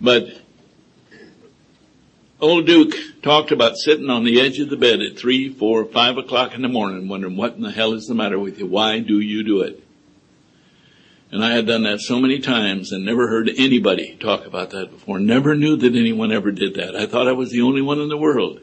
[0.00, 0.28] But
[2.40, 6.18] Old Duke talked about sitting on the edge of the bed at three, four, five
[6.18, 8.66] o'clock in the morning wondering what in the hell is the matter with you?
[8.66, 9.85] Why do you do it?
[11.32, 14.90] And I had done that so many times and never heard anybody talk about that
[14.92, 15.18] before.
[15.18, 16.94] Never knew that anyone ever did that.
[16.94, 18.60] I thought I was the only one in the world.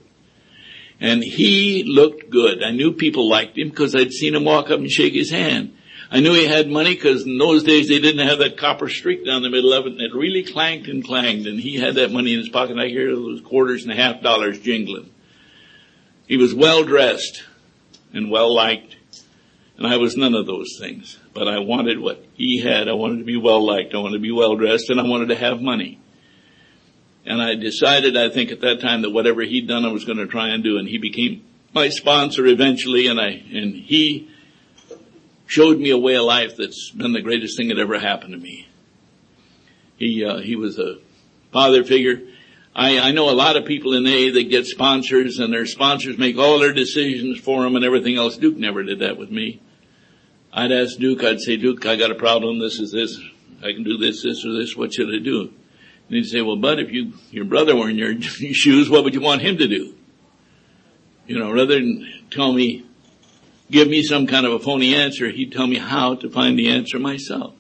[1.00, 2.64] And he looked good.
[2.64, 5.76] I knew people liked him because I'd seen him walk up and shake his hand.
[6.10, 9.26] I knew he had money because in those days they didn't have that copper streak
[9.26, 12.12] down the middle of it and it really clanked and clanged and he had that
[12.12, 12.78] money in his pocket.
[12.78, 15.10] I hear those quarters and a half dollars jingling.
[16.28, 17.44] He was well dressed
[18.14, 18.96] and well liked
[19.78, 22.88] and I was none of those things, but I wanted what he had.
[22.88, 23.94] I wanted to be well liked.
[23.94, 26.00] I wanted to be well dressed and I wanted to have money.
[27.26, 30.18] And I decided, I think at that time that whatever he'd done, I was going
[30.18, 30.78] to try and do.
[30.78, 31.44] And he became
[31.74, 34.30] my sponsor eventually and I, and he
[35.48, 38.40] showed me a way of life that's been the greatest thing that ever happened to
[38.40, 38.68] me.
[39.98, 40.98] He, uh, he was a
[41.52, 42.22] father figure.
[42.76, 46.18] I, I know a lot of people in A that get sponsors and their sponsors
[46.18, 48.38] make all their decisions for them and everything else.
[48.38, 49.62] Duke never did that with me.
[50.56, 52.60] I'd ask Duke, I'd say, Duke, I got a problem.
[52.60, 53.20] This is this.
[53.64, 54.76] I can do this, this, or this.
[54.76, 55.52] What should I do?
[56.08, 59.16] And he'd say, well, bud, if you, your brother were in your shoes, what would
[59.16, 59.96] you want him to do?
[61.26, 62.86] You know, rather than tell me,
[63.72, 66.70] give me some kind of a phony answer, he'd tell me how to find the
[66.70, 67.56] answer myself.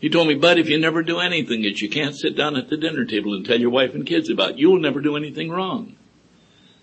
[0.00, 2.68] He told me, bud, if you never do anything that you can't sit down at
[2.68, 5.96] the dinner table and tell your wife and kids about, you'll never do anything wrong.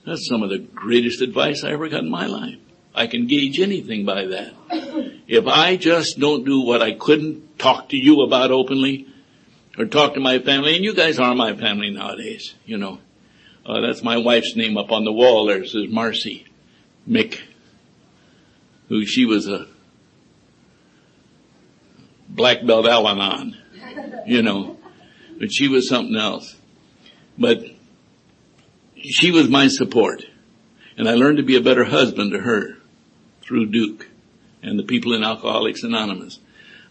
[0.06, 2.60] That's some of the greatest advice I ever got in my life.
[2.96, 4.54] I can gauge anything by that.
[5.28, 9.08] If I just don't do what I couldn't talk to you about openly,
[9.78, 13.00] or talk to my family, and you guys are my family nowadays, you know.
[13.66, 15.66] Uh, that's my wife's name up on the wall there.
[15.66, 16.46] Says Marcy
[17.08, 17.42] Mick,
[18.88, 19.68] who she was a
[22.30, 23.58] black belt Al-Anon,
[24.26, 24.78] you know,
[25.38, 26.56] but she was something else.
[27.38, 27.66] But
[29.04, 30.24] she was my support
[30.98, 32.75] and I learned to be a better husband to her
[33.46, 34.08] through Duke
[34.62, 36.40] and the people in Alcoholics Anonymous.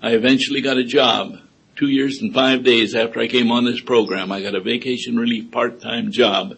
[0.00, 1.38] I eventually got a job
[1.76, 4.30] two years and five days after I came on this program.
[4.30, 6.56] I got a vacation relief part-time job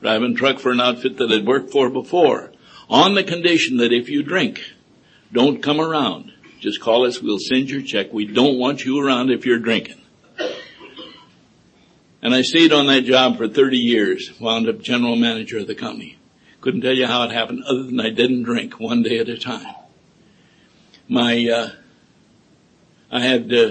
[0.00, 2.52] driving truck for an outfit that I'd worked for before
[2.90, 4.60] on the condition that if you drink,
[5.32, 6.32] don't come around.
[6.60, 7.20] Just call us.
[7.20, 8.12] We'll send your check.
[8.12, 10.00] We don't want you around if you're drinking.
[12.20, 15.76] And I stayed on that job for 30 years, wound up general manager of the
[15.76, 16.18] company.
[16.60, 19.38] Couldn't tell you how it happened other than I didn't drink one day at a
[19.38, 19.74] time.
[21.08, 21.70] My, uh,
[23.10, 23.70] I had, uh,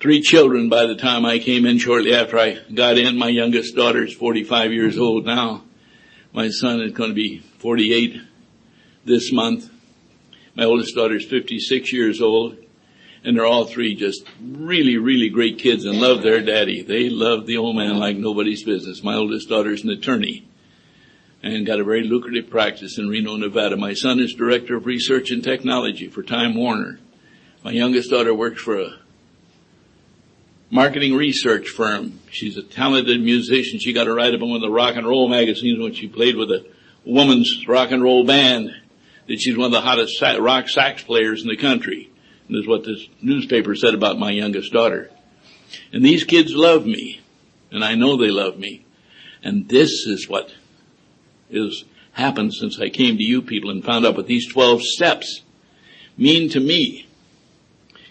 [0.00, 3.16] three children by the time I came in shortly after I got in.
[3.16, 5.64] My youngest daughter is 45 years old now.
[6.32, 8.20] My son is going to be 48
[9.04, 9.70] this month.
[10.54, 12.56] My oldest daughter is 56 years old
[13.24, 16.82] and they're all three just really, really great kids and love their daddy.
[16.82, 19.02] They love the old man like nobody's business.
[19.02, 20.46] My oldest daughter is an attorney
[21.54, 23.76] and got a very lucrative practice in Reno, Nevada.
[23.76, 26.98] My son is director of research and technology for Time Warner.
[27.62, 28.98] My youngest daughter works for a
[30.70, 32.20] marketing research firm.
[32.30, 33.78] She's a talented musician.
[33.78, 36.08] She got a write up in one of the rock and roll magazines when she
[36.08, 36.66] played with a
[37.04, 38.74] woman's rock and roll band
[39.28, 42.10] that she's one of the hottest rock sax players in the country.
[42.48, 45.10] And this is what this newspaper said about my youngest daughter.
[45.92, 47.20] And these kids love me.
[47.70, 48.84] And I know they love me.
[49.42, 50.52] And this is what
[51.50, 55.42] is happened since I came to you people and found out what these 12 steps
[56.16, 57.06] mean to me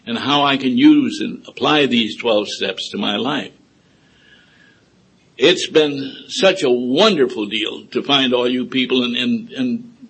[0.06, 3.52] and how I can use and apply these 12 steps to my life.
[5.38, 10.08] It's been such a wonderful deal to find all you people and, and, and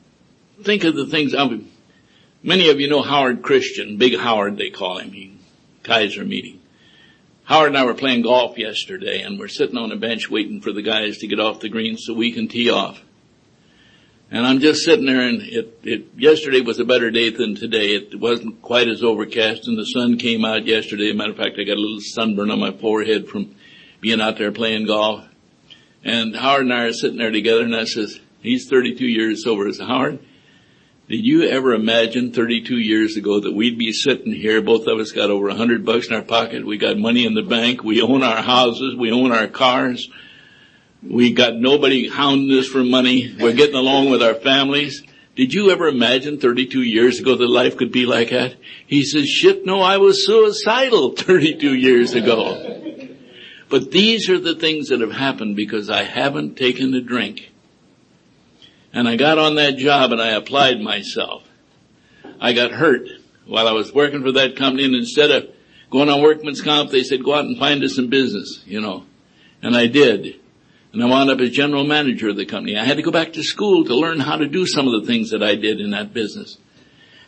[0.62, 1.64] think of the things I've,
[2.44, 5.38] many of you know Howard Christian, Big Howard they call him, he,
[5.84, 6.60] Kaiser meeting.
[7.46, 10.72] Howard and I were playing golf yesterday and we're sitting on a bench waiting for
[10.72, 13.02] the guys to get off the green so we can tee off.
[14.32, 17.96] And I'm just sitting there and it, it, yesterday was a better day than today.
[17.96, 21.14] It wasn't quite as overcast and the sun came out yesterday.
[21.14, 23.56] matter of fact, I got a little sunburn on my forehead from
[24.02, 25.26] being out there playing golf.
[26.04, 29.68] And Howard and I are sitting there together and I says, he's 32 years sober.
[29.68, 30.20] I said, Howard,
[31.08, 35.12] did you ever imagine 32 years ago that we'd be sitting here, both of us
[35.12, 38.24] got over 100 bucks in our pocket, we got money in the bank, we own
[38.24, 40.10] our houses, we own our cars,
[41.10, 45.04] we got nobody hounding us for money, we're getting along with our families.
[45.36, 48.56] Did you ever imagine 32 years ago that life could be like that?
[48.88, 53.12] He says, shit, no, I was suicidal 32 years ago.
[53.70, 57.52] But these are the things that have happened because I haven't taken a drink.
[58.94, 61.44] And I got on that job and I applied myself.
[62.40, 63.08] I got hurt
[63.46, 65.50] while I was working for that company and instead of
[65.90, 69.06] going on workman's comp, they said, go out and find us some business, you know.
[69.62, 70.40] And I did.
[70.96, 72.78] And I wound up as general manager of the company.
[72.78, 75.06] I had to go back to school to learn how to do some of the
[75.06, 76.58] things that I did in that business.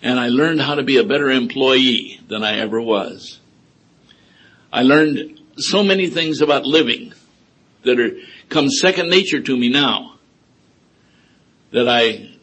[0.02, 3.42] And I learned how to be a better employee than I ever was.
[4.72, 7.12] I learned so many things about living
[7.84, 8.12] that are
[8.48, 10.16] come second nature to me now
[11.74, 12.38] that I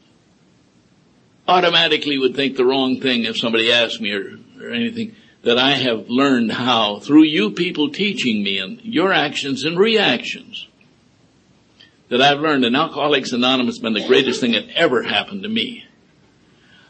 [1.49, 5.71] automatically would think the wrong thing if somebody asked me or, or anything that I
[5.71, 10.69] have learned how through you people teaching me and your actions and reactions
[12.09, 15.49] that I've learned and Alcoholics Anonymous has been the greatest thing that ever happened to
[15.49, 15.85] me.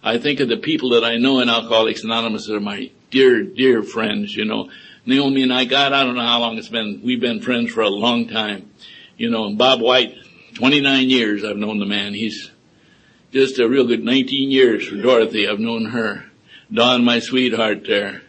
[0.03, 3.43] I think of the people that I know in Alcoholics Anonymous that are my dear,
[3.43, 4.71] dear friends, you know.
[5.07, 7.01] Naomi and I, God, I don't know how long it's been.
[7.03, 8.71] We've been friends for a long time.
[9.17, 10.15] You know, and Bob White,
[10.55, 12.15] 29 years I've known the man.
[12.15, 12.51] He's
[13.33, 15.49] just a real good 19 years for Dorothy.
[15.49, 16.27] I've known her.
[16.73, 18.23] Don, my sweetheart there.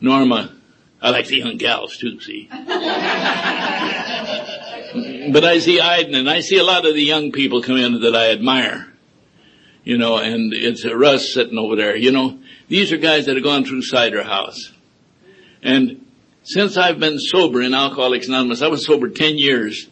[0.00, 0.54] Norma,
[1.02, 2.48] I like the young gals too, see.
[5.32, 8.00] but I see Iden and I see a lot of the young people come in
[8.00, 8.86] that I admire.
[9.84, 11.96] You know, and it's Russ sitting over there.
[11.96, 12.38] You know,
[12.68, 14.72] these are guys that have gone through Cider House.
[15.62, 16.06] And
[16.42, 19.88] since I've been sober in Alcoholics Anonymous, I was sober 10 years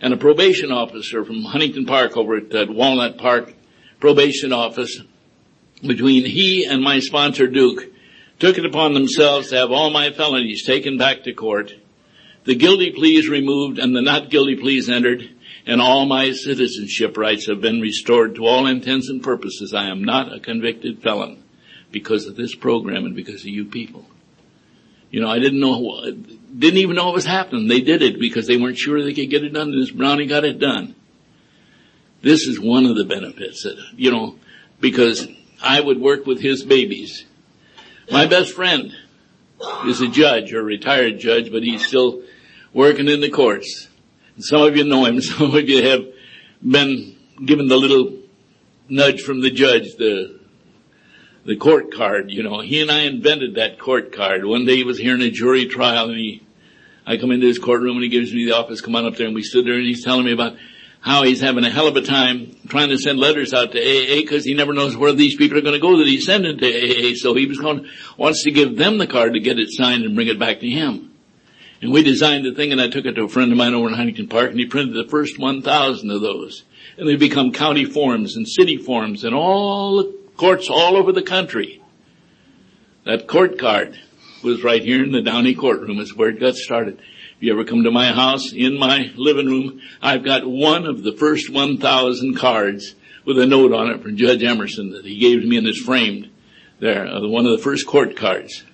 [0.00, 3.54] and a probation officer from Huntington Park over at Walnut Park
[4.00, 5.00] probation office
[5.80, 7.86] between he and my sponsor Duke
[8.38, 11.74] took it upon themselves to have all my felonies taken back to court,
[12.44, 15.30] the guilty pleas removed and the not guilty pleas entered,
[15.66, 19.72] and all my citizenship rights have been restored to all intents and purposes.
[19.72, 21.42] I am not a convicted felon
[21.90, 24.04] because of this program and because of you people.
[25.10, 27.68] You know, I didn't know, didn't even know it was happening.
[27.68, 30.26] They did it because they weren't sure they could get it done and this Brownie
[30.26, 30.96] got it done.
[32.20, 34.36] This is one of the benefits that, you know,
[34.80, 35.28] because
[35.62, 37.24] I would work with his babies.
[38.10, 38.92] My best friend
[39.86, 42.22] is a judge or a retired judge, but he's still
[42.74, 43.88] working in the courts.
[44.38, 45.20] Some of you know him.
[45.22, 46.04] Some of you have
[46.60, 48.18] been given the little
[48.88, 50.40] nudge from the judge, the,
[51.46, 52.60] the court card, you know.
[52.60, 54.44] He and I invented that court card.
[54.44, 56.42] One day he was hearing a jury trial and he,
[57.06, 59.26] I come into his courtroom and he gives me the office, come on up there
[59.26, 60.56] and we stood there and he's telling me about
[61.00, 64.22] how he's having a hell of a time trying to send letters out to AA
[64.22, 66.66] because he never knows where these people are going to go that he's sending to
[66.66, 67.14] AA.
[67.14, 70.14] So he was going, wants to give them the card to get it signed and
[70.14, 71.13] bring it back to him.
[71.84, 73.88] And we designed the thing and I took it to a friend of mine over
[73.88, 76.64] in Huntington Park and he printed the first 1,000 of those.
[76.96, 81.20] And they become county forms and city forms and all the courts all over the
[81.20, 81.82] country.
[83.04, 84.00] That court card
[84.42, 87.00] was right here in the Downey courtroom is where it got started
[87.36, 91.02] If you ever come to my house, in my living room, I've got one of
[91.02, 92.94] the first 1,000 cards
[93.26, 95.82] with a note on it from Judge Emerson that he gave to me and it's
[95.82, 96.30] framed
[96.80, 98.64] there, uh, one of the first court cards.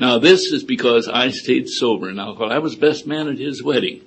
[0.00, 2.50] Now this is because I stayed sober in alcohol.
[2.50, 4.00] I was best man at his wedding.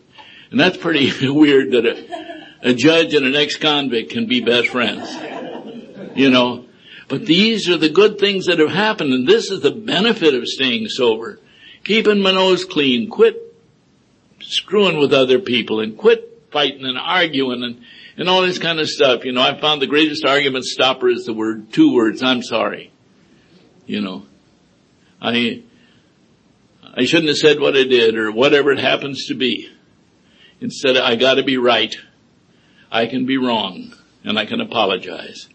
[0.50, 5.08] And that's pretty weird that a, a judge and an ex-convict can be best friends.
[6.16, 6.66] You know,
[7.08, 10.48] but these are the good things that have happened and this is the benefit of
[10.48, 11.40] staying sober.
[11.84, 13.40] Keeping my nose clean, quit
[14.42, 17.84] screwing with other people and quit fighting and arguing and,
[18.18, 19.26] and all this kind of stuff.
[19.26, 22.92] You know, I found the greatest argument stopper is the word, two words, I'm sorry.
[23.86, 24.26] You know,
[25.22, 25.64] I,
[26.96, 29.70] I shouldn't have said what I did or whatever it happens to be.
[30.62, 31.96] Instead, I gotta be right.
[32.92, 35.50] I can be wrong and I can apologize.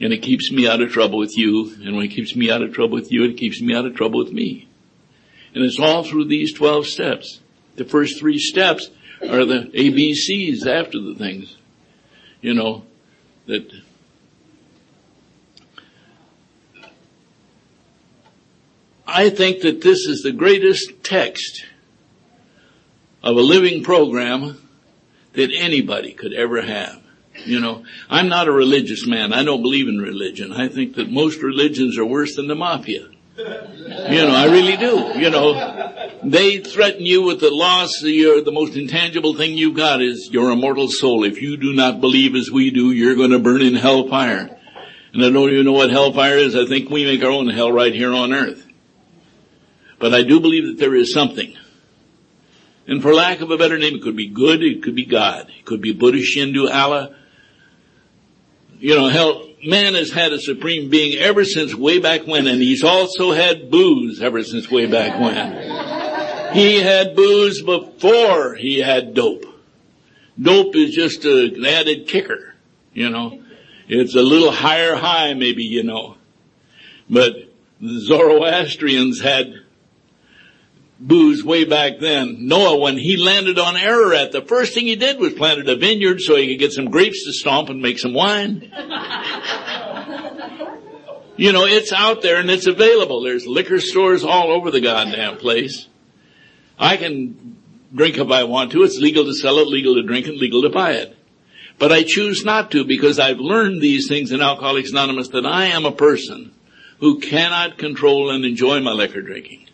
[0.00, 1.74] And it keeps me out of trouble with you.
[1.84, 3.94] And when it keeps me out of trouble with you, it keeps me out of
[3.94, 4.68] trouble with me.
[5.54, 7.40] And it's all through these 12 steps.
[7.76, 8.90] The first three steps
[9.22, 11.56] are the ABCs after the things.
[12.40, 12.84] You know,
[13.46, 13.70] that
[19.14, 21.64] I think that this is the greatest text
[23.22, 24.58] of a living program
[25.34, 27.00] that anybody could ever have.
[27.44, 29.32] You know, I'm not a religious man.
[29.32, 30.52] I don't believe in religion.
[30.52, 33.08] I think that most religions are worse than the mafia.
[33.36, 35.12] You know, I really do.
[35.16, 39.76] You know, they threaten you with the loss of your, the most intangible thing you've
[39.76, 41.22] got is your immortal soul.
[41.22, 44.58] If you do not believe as we do, you're going to burn in hellfire.
[45.12, 46.56] And I don't even know what hellfire is.
[46.56, 48.63] I think we make our own hell right here on earth.
[50.04, 51.56] But I do believe that there is something.
[52.86, 55.48] And for lack of a better name, it could be good, it could be God.
[55.48, 57.16] It could be Buddha, Hindu, Allah.
[58.80, 62.60] You know, hell, man has had a supreme being ever since way back when, and
[62.60, 66.52] he's also had booze ever since way back when.
[66.52, 69.46] He had booze before he had dope.
[70.38, 72.52] Dope is just an added kicker,
[72.92, 73.42] you know.
[73.88, 76.18] It's a little higher high maybe, you know.
[77.08, 77.36] But
[77.80, 79.63] the Zoroastrians had
[81.00, 82.46] booze way back then.
[82.46, 86.20] Noah, when he landed on Ararat, the first thing he did was planted a vineyard
[86.20, 88.70] so he could get some grapes to stomp and make some wine.
[91.36, 93.22] You know, it's out there and it's available.
[93.22, 95.88] There's liquor stores all over the goddamn place.
[96.78, 97.56] I can
[97.92, 98.84] drink if I want to.
[98.84, 101.16] It's legal to sell it, legal to drink it, legal to buy it.
[101.78, 105.66] But I choose not to because I've learned these things in Alcoholics Anonymous that I
[105.66, 106.54] am a person
[107.00, 109.66] who cannot control and enjoy my liquor drinking.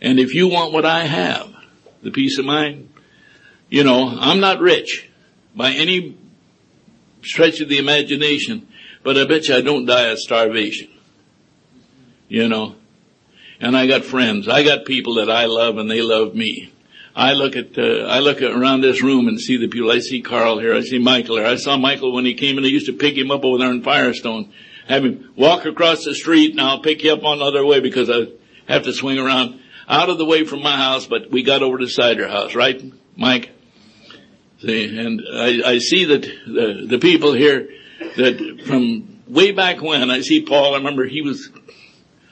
[0.00, 1.52] And if you want what I have,
[2.02, 2.90] the peace of mind,
[3.68, 5.10] you know, I'm not rich
[5.54, 6.16] by any
[7.22, 8.68] stretch of the imagination,
[9.02, 10.88] but I bet you I don't die of starvation.
[12.28, 12.76] You know,
[13.60, 14.48] and I got friends.
[14.48, 16.72] I got people that I love and they love me.
[17.16, 19.90] I look at, uh, I look around this room and see the people.
[19.90, 20.74] I see Carl here.
[20.74, 21.46] I see Michael here.
[21.46, 23.72] I saw Michael when he came and I used to pick him up over there
[23.72, 24.52] in Firestone.
[24.88, 27.80] Have him walk across the street and I'll pick you up on the other way
[27.80, 28.28] because I
[28.72, 31.78] have to swing around out of the way from my house, but we got over
[31.78, 32.80] to Cider House, right,
[33.16, 33.50] Mike?
[34.60, 37.68] See, and I, I see that the, the people here
[38.16, 41.50] that from way back when, I see Paul, I remember he was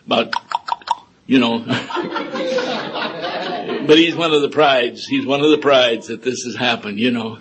[0.05, 0.35] about,
[1.27, 1.61] you know,
[3.87, 5.07] but he's one of the prides.
[5.07, 7.39] He's one of the prides that this has happened, you know,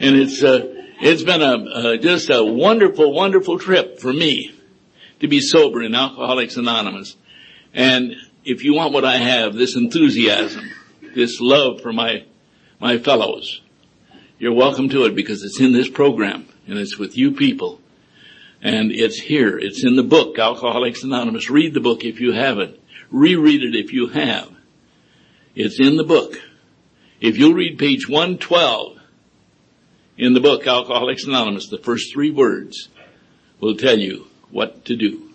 [0.00, 0.66] and it's, uh,
[1.00, 4.54] it's been a, uh, just a wonderful, wonderful trip for me
[5.20, 7.16] to be sober in Alcoholics Anonymous.
[7.74, 8.16] And
[8.48, 10.70] if you want what I have, this enthusiasm,
[11.14, 12.24] this love for my,
[12.80, 13.60] my fellows,
[14.38, 17.78] you're welcome to it because it's in this program and it's with you people.
[18.62, 19.58] And it's here.
[19.58, 21.50] It's in the book, Alcoholics Anonymous.
[21.50, 22.80] Read the book if you haven't.
[23.10, 24.50] Reread it if you have.
[25.54, 26.40] It's in the book.
[27.20, 28.98] If you'll read page 112
[30.16, 32.88] in the book, Alcoholics Anonymous, the first three words
[33.60, 35.27] will tell you what to do.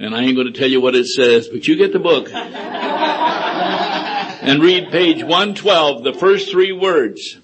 [0.00, 2.30] And I ain't going to tell you what it says, but you get the book
[4.42, 7.38] and read page 112, the first three words.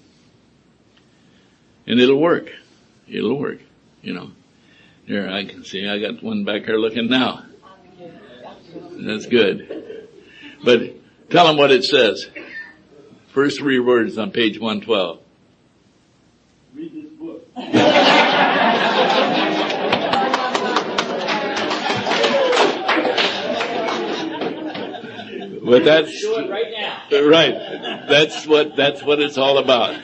[1.85, 2.51] And it'll work.
[3.07, 3.59] It'll work,
[4.01, 4.31] you know.
[5.05, 7.43] Here, I can see, I got one back here looking now.
[8.91, 10.07] That's good.
[10.63, 10.95] But
[11.29, 12.27] tell them what it says.
[13.27, 15.19] First three words on page 112.
[16.73, 17.47] Read this book.
[25.67, 27.27] But that's Do it right now.
[27.27, 28.07] right.
[28.07, 29.95] That's what that's what it's all about.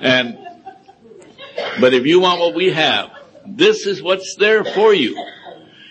[0.00, 0.38] And
[1.80, 3.10] but if you want what we have,
[3.44, 5.20] this is what's there for you.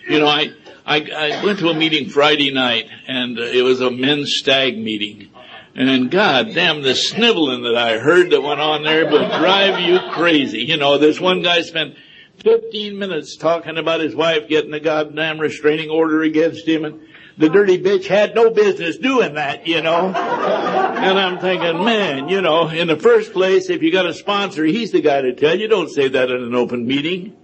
[0.08, 0.50] You know, I
[0.86, 5.30] I, I went to a meeting Friday night, and it was a men's stag meeting.
[5.74, 9.98] And God damn, the sniveling that I heard that went on there would drive you
[10.12, 10.60] crazy.
[10.60, 11.96] You know, this one guy spent
[12.42, 17.00] 15 minutes talking about his wife getting a goddamn restraining order against him and
[17.38, 20.06] the dirty bitch had no business doing that, you know.
[20.08, 24.64] And I'm thinking, man, you know, in the first place, if you got a sponsor,
[24.64, 25.68] he's the guy to tell you.
[25.68, 27.36] Don't say that in an open meeting.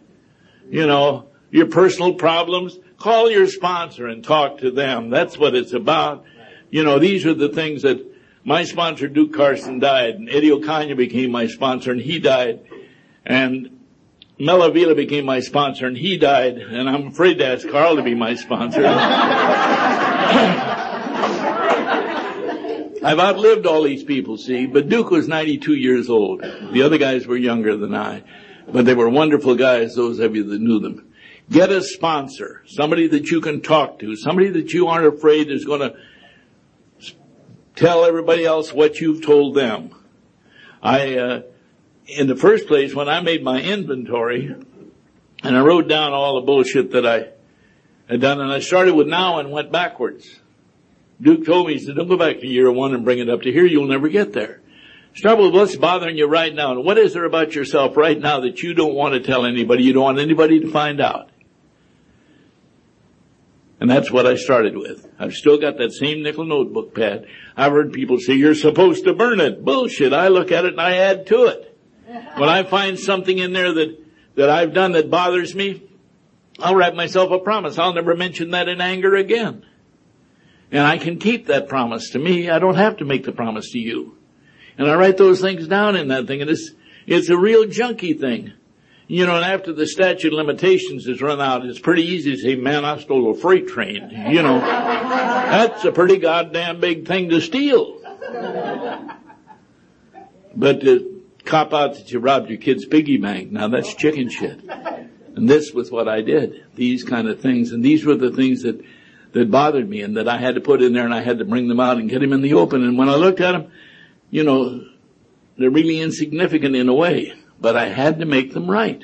[0.70, 5.11] You know, your personal problems, call your sponsor and talk to them.
[5.11, 6.24] That's what it's about.
[6.70, 8.03] You know, these are the things that
[8.45, 12.61] my sponsor, Duke Carson, died, and Eddie Ocaña became my sponsor, and he died.
[13.24, 13.72] And
[14.43, 18.03] Mel Avila became my sponsor and he died and I'm afraid to ask Carl to
[18.03, 18.84] be my sponsor.
[23.05, 26.43] I've outlived all these people, see, but Duke was 92 years old.
[26.72, 28.24] The other guys were younger than I,
[28.66, 31.12] but they were wonderful guys, those of you that knew them.
[31.49, 35.64] Get a sponsor, somebody that you can talk to, somebody that you aren't afraid is
[35.64, 35.97] going to
[37.76, 39.95] tell everybody else what you've told them.
[40.82, 41.43] I, uh,
[42.07, 44.55] in the first place, when I made my inventory,
[45.42, 47.28] and I wrote down all the bullshit that I
[48.09, 50.40] had done, and I started with now and went backwards.
[51.20, 53.42] Duke told me, he said, don't go back to year one and bring it up
[53.42, 54.61] to here, you'll never get there.
[55.14, 58.40] Start with what's bothering you right now, and what is there about yourself right now
[58.40, 61.30] that you don't want to tell anybody, you don't want anybody to find out?
[63.78, 65.09] And that's what I started with.
[65.18, 67.26] I've still got that same nickel notebook pad.
[67.57, 69.64] I've heard people say, you're supposed to burn it.
[69.64, 70.12] Bullshit.
[70.12, 71.72] I look at it and I add to it.
[72.36, 73.98] When I find something in there that,
[74.36, 75.82] that I've done that bothers me,
[76.58, 77.78] I'll write myself a promise.
[77.78, 79.64] I'll never mention that in anger again.
[80.70, 82.48] And I can keep that promise to me.
[82.48, 84.16] I don't have to make the promise to you.
[84.78, 86.70] And I write those things down in that thing and it's,
[87.06, 88.52] it's a real junky thing.
[89.06, 92.38] You know, and after the statute of limitations has run out, it's pretty easy to
[92.38, 94.10] say, man, I stole a freight train.
[94.30, 98.00] You know, that's a pretty goddamn big thing to steal.
[100.54, 100.82] But
[101.45, 103.51] cop out that you robbed your kid's piggy bank.
[103.51, 104.61] Now that's chicken shit.
[105.34, 106.64] And this was what I did.
[106.74, 107.72] These kind of things.
[107.72, 108.80] And these were the things that,
[109.32, 111.45] that bothered me and that I had to put in there and I had to
[111.45, 112.84] bring them out and get them in the open.
[112.84, 113.72] And when I looked at them,
[114.30, 114.84] you know,
[115.59, 119.03] they're really insignificant in a way, but I had to make them right.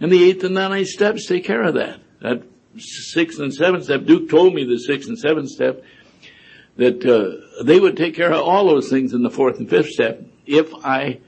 [0.00, 2.00] And the eighth and ninth steps take care of that.
[2.20, 2.42] That
[2.76, 5.82] sixth and seventh step, Duke told me the sixth and seventh step,
[6.76, 9.88] that uh, they would take care of all those things in the fourth and fifth
[9.88, 11.18] step if I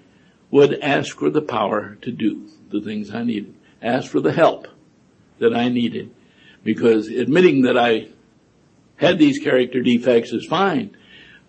[0.50, 3.54] would ask for the power to do the things I needed.
[3.82, 4.68] Ask for the help
[5.38, 6.14] that I needed.
[6.62, 8.08] Because admitting that I
[8.96, 10.96] had these character defects is fine,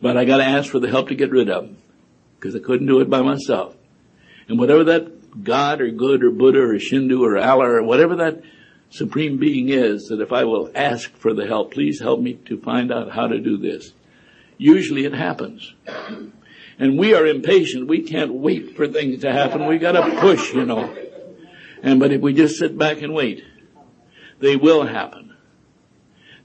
[0.02, 1.78] but I gotta ask for the help to get rid of them.
[2.39, 3.76] Because I couldn't do it by myself.
[4.47, 8.41] And whatever that God or good or Buddha or Shindu or Allah or whatever that
[8.89, 12.60] supreme being is, that if I will ask for the help, please help me to
[12.60, 13.93] find out how to do this.
[14.58, 15.74] Usually it happens.
[16.82, 17.88] And we are impatient.
[17.88, 19.67] We can't wait for things to happen.
[19.67, 20.91] We gotta push, you know.
[21.84, 23.43] And but if we just sit back and wait,
[24.39, 25.36] they will happen.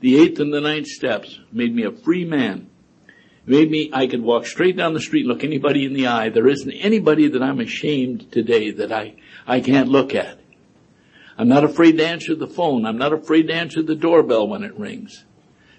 [0.00, 2.68] The eighth and the ninth steps made me a free man.
[3.46, 6.28] Made me, I could walk straight down the street, and look anybody in the eye.
[6.28, 9.14] There isn't anybody that I'm ashamed today that I,
[9.46, 10.38] I can't look at.
[11.38, 12.84] I'm not afraid to answer the phone.
[12.84, 15.24] I'm not afraid to answer the doorbell when it rings.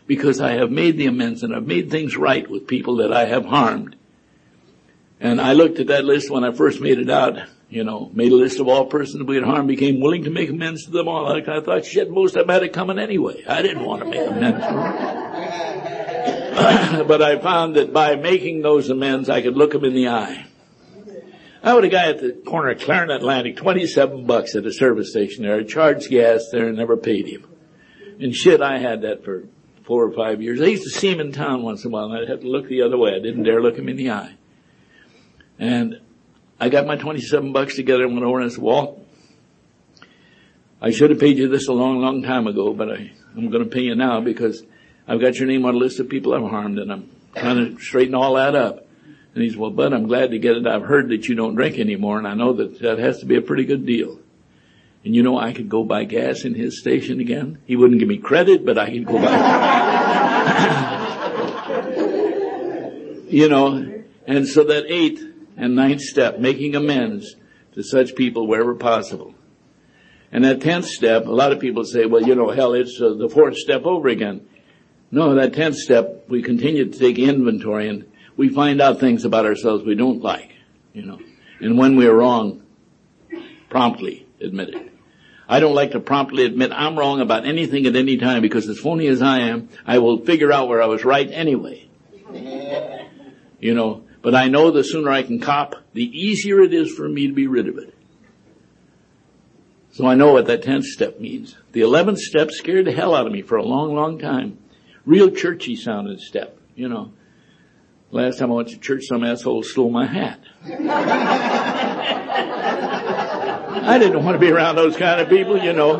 [0.08, 3.26] Because I have made the amends and I've made things right with people that I
[3.26, 3.97] have harmed.
[5.20, 7.40] And I looked at that list when I first made it out
[7.70, 10.50] you know, made a list of all persons we had harmed, became willing to make
[10.50, 11.28] amends to them all.
[11.28, 13.44] I thought, shit, most of them had it coming anyway.
[13.46, 14.86] I didn't want to make amends to them.
[17.08, 20.46] but I found that by making those amends, I could look them in the eye.
[21.62, 25.10] I had a guy at the corner of Clarendon Atlantic, 27 bucks at a service
[25.10, 25.60] station there.
[25.60, 27.46] I charged gas there and never paid him.
[28.22, 29.44] And shit, I had that for
[29.86, 30.62] four or five years.
[30.62, 32.50] I used to see him in town once in a while and I'd have to
[32.50, 33.14] look the other way.
[33.14, 34.37] I didn't dare look him in the eye.
[35.60, 36.00] And
[36.60, 39.06] I got my 27 bucks together and went over and I said, Walt,
[40.82, 43.64] I should have paid you this a long, long time ago, but I, I'm going
[43.64, 44.64] to pay you now because
[45.08, 47.82] I've got your name on a list of people I've harmed and I'm trying to
[47.82, 48.88] straighten all that up.
[49.34, 50.66] And he said, well, Bud, I'm glad to get it.
[50.68, 53.36] I've heard that you don't drink anymore and I know that that has to be
[53.36, 54.20] a pretty good deal.
[55.04, 57.60] And you know, I could go buy gas in his station again.
[57.66, 59.38] He wouldn't give me credit, but I could go buy.
[63.30, 65.24] you know, and so that eighth
[65.58, 67.36] and ninth step, making amends
[67.74, 69.34] to such people wherever possible.
[70.32, 73.14] And that tenth step, a lot of people say, well, you know, hell, it's uh,
[73.14, 74.48] the fourth step over again.
[75.10, 78.06] No, that tenth step, we continue to take inventory and
[78.36, 80.52] we find out things about ourselves we don't like,
[80.94, 81.20] you know.
[81.60, 82.62] And when we're wrong,
[83.70, 84.92] promptly admit it.
[85.50, 88.80] I don't like to promptly admit I'm wrong about anything at any time because as
[88.80, 91.88] phony as I am, I will figure out where I was right anyway.
[93.60, 97.08] You know, but I know the sooner I can cop, the easier it is for
[97.08, 97.94] me to be rid of it.
[99.94, 101.56] So I know what that 10th step means.
[101.72, 104.58] The 11th step scared the hell out of me for a long, long time.
[105.06, 107.14] Real churchy sounding step, you know.
[108.12, 110.42] Last time I went to church, some asshole stole my hat.
[113.86, 116.00] I didn't want to be around those kind of people, you know.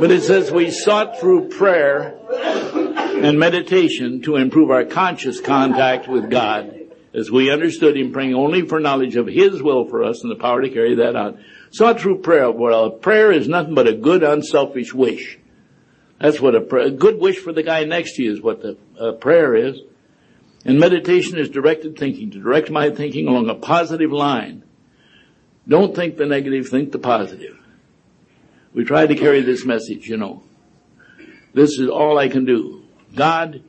[0.00, 2.16] But it says we sought through prayer
[3.24, 6.74] and meditation to improve our conscious contact with God
[7.12, 10.36] as we understood Him praying only for knowledge of His will for us and the
[10.36, 11.38] power to carry that out.
[11.70, 12.50] Sought through prayer.
[12.50, 15.38] Well, prayer is nothing but a good unselfish wish.
[16.18, 18.76] That's what a, a good wish for the guy next to you is what the
[18.98, 19.80] uh, prayer is.
[20.64, 24.62] And meditation is directed thinking, to direct my thinking along a positive line.
[25.66, 27.58] Don't think the negative, think the positive.
[28.74, 30.42] We try to carry this message, you know.
[31.54, 32.79] This is all I can do.
[33.14, 33.62] God,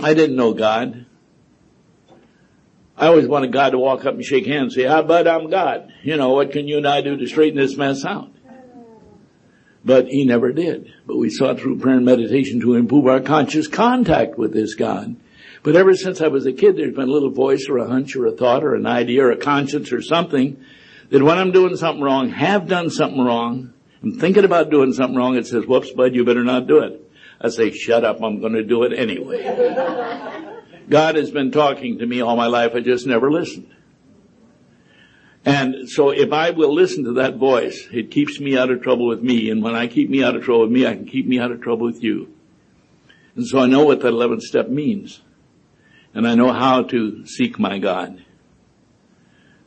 [0.00, 1.06] I didn't know God.
[2.96, 5.48] I always wanted God to walk up and shake hands and say, ah, bud, I'm
[5.50, 5.92] God.
[6.02, 8.32] You know, what can you and I do to straighten this mess out?
[9.84, 10.92] But he never did.
[11.06, 15.16] But we sought through prayer and meditation to improve our conscious contact with this God.
[15.62, 18.16] But ever since I was a kid, there's been a little voice or a hunch
[18.16, 20.62] or a thought or an idea or a conscience or something
[21.10, 23.72] that when I'm doing something wrong, have done something wrong,
[24.02, 27.07] I'm thinking about doing something wrong, it says, whoops, bud, you better not do it.
[27.40, 29.42] I say, shut up, I'm gonna do it anyway.
[30.88, 33.74] God has been talking to me all my life, I just never listened.
[35.44, 39.06] And so if I will listen to that voice, it keeps me out of trouble
[39.06, 41.26] with me, and when I keep me out of trouble with me, I can keep
[41.26, 42.34] me out of trouble with you.
[43.36, 45.22] And so I know what that 11th step means.
[46.12, 48.24] And I know how to seek my God.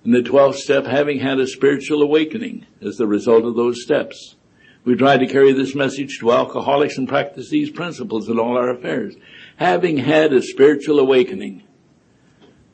[0.04, 4.36] And the 12th step, having had a spiritual awakening as the result of those steps.
[4.84, 8.72] We try to carry this message to alcoholics and practice these principles in all our
[8.72, 9.14] affairs.
[9.58, 11.62] Having had a spiritual awakening.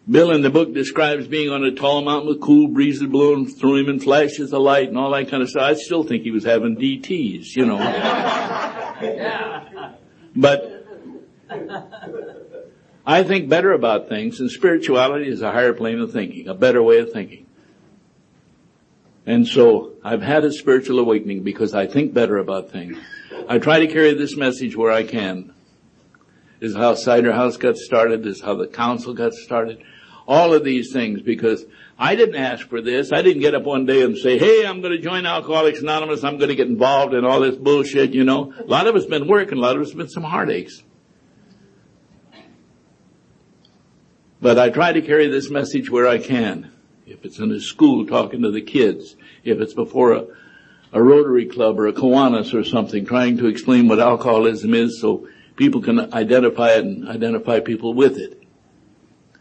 [0.10, 3.82] Bill in the book describes being on a tall mountain with cool breezes blowing through
[3.82, 5.64] him and flashes of light and all that kind of stuff.
[5.64, 7.78] I still think he was having DTs, you know.
[10.36, 10.86] but
[13.06, 16.82] I think better about things and spirituality is a higher plane of thinking, a better
[16.82, 17.47] way of thinking.
[19.28, 22.98] And so I've had a spiritual awakening because I think better about things.
[23.50, 25.54] I try to carry this message where I can.
[26.62, 28.24] This is how Cider House got started.
[28.24, 29.84] This is how the council got started.
[30.30, 31.66] All of these things because
[32.00, 33.12] I didn't ask for this.
[33.12, 36.24] I didn't get up one day and say, hey, I'm going to join Alcoholics Anonymous.
[36.24, 38.54] I'm going to get involved in all this bullshit, you know.
[38.58, 40.84] A lot of it's been work and a lot of it's been some heartaches.
[44.40, 46.72] But I try to carry this message where I can.
[47.08, 50.26] If it's in a school talking to the kids, if it's before a,
[50.92, 55.30] a Rotary Club or a Kiwanis or something, trying to explain what alcoholism is so
[55.56, 58.44] people can identify it and identify people with it.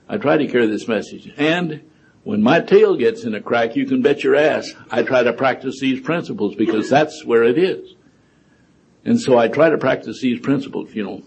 [0.09, 1.33] I try to carry this message.
[1.37, 1.91] And
[2.23, 5.33] when my tail gets in a crack, you can bet your ass I try to
[5.33, 7.97] practice these principles because that's where it is.
[9.05, 11.23] And so I try to practice these principles, you know.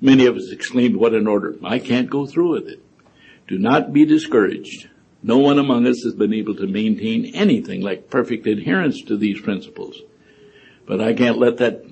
[0.00, 1.56] Many of us exclaimed, what an order.
[1.64, 2.82] I can't go through with it.
[3.46, 4.88] Do not be discouraged.
[5.22, 9.40] No one among us has been able to maintain anything like perfect adherence to these
[9.40, 10.00] principles.
[10.86, 11.84] But I can't let that,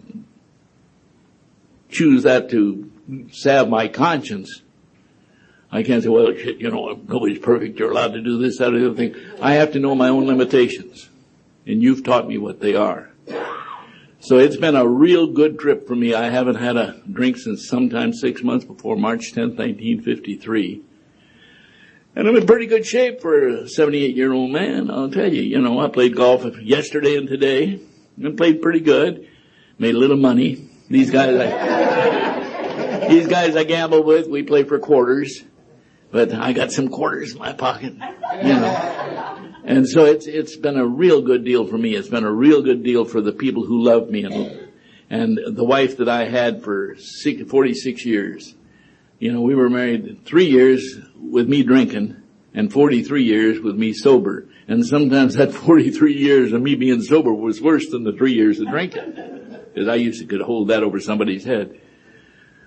[1.88, 2.90] choose that to
[3.32, 4.62] salve my conscience.
[5.72, 7.78] I can't say, well, shit, you know, nobody's perfect.
[7.78, 9.16] You're allowed to do this, that, or the other thing.
[9.40, 11.08] I have to know my own limitations.
[11.66, 13.10] And you've taught me what they are.
[14.20, 16.14] So it's been a real good trip for me.
[16.14, 20.82] I haven't had a drink since sometime six months before March 10th, 1953.
[22.16, 24.88] And I'm in pretty good shape for a 78 year old man.
[24.90, 27.80] I'll tell you, you know, I played golf yesterday and today
[28.16, 29.28] and played pretty good.
[29.78, 30.68] Made a little money.
[30.88, 35.42] These guys I, these guys I gamble with, we play for quarters,
[36.12, 39.50] but I got some quarters in my pocket, you know.
[39.64, 41.96] And so it's, it's been a real good deal for me.
[41.96, 44.70] It's been a real good deal for the people who love me and,
[45.10, 48.54] and the wife that I had for 46 years.
[49.18, 52.16] You know, we were married three years with me drinking
[52.52, 54.48] and 43 years with me sober.
[54.68, 58.60] And sometimes that 43 years of me being sober was worse than the three years
[58.60, 59.14] of drinking.
[59.72, 61.80] Because I used to could hold that over somebody's head.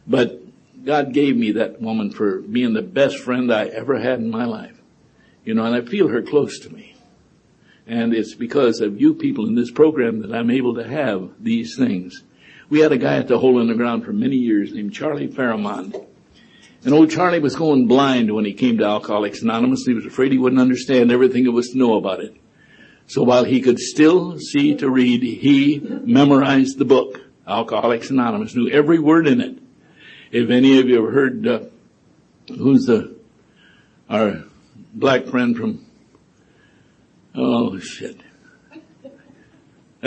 [0.05, 0.41] But
[0.83, 4.45] God gave me that woman for being the best friend I ever had in my
[4.45, 4.79] life.
[5.43, 6.95] You know, and I feel her close to me.
[7.85, 11.77] And it's because of you people in this program that I'm able to have these
[11.77, 12.23] things.
[12.69, 15.27] We had a guy at the hole in the ground for many years named Charlie
[15.27, 15.95] Fairmont.
[16.87, 19.83] And old Charlie was going blind when he came to Alcoholics Anonymous.
[19.85, 22.33] He was afraid he wouldn't understand everything there was to know about it.
[23.07, 28.69] So while he could still see to read, he memorized the book, Alcoholics Anonymous, knew
[28.69, 29.57] every word in it.
[30.31, 31.59] If any of you have heard, uh,
[32.47, 33.17] who's the,
[34.09, 34.45] our
[34.93, 35.85] black friend from,
[37.35, 38.21] oh shit.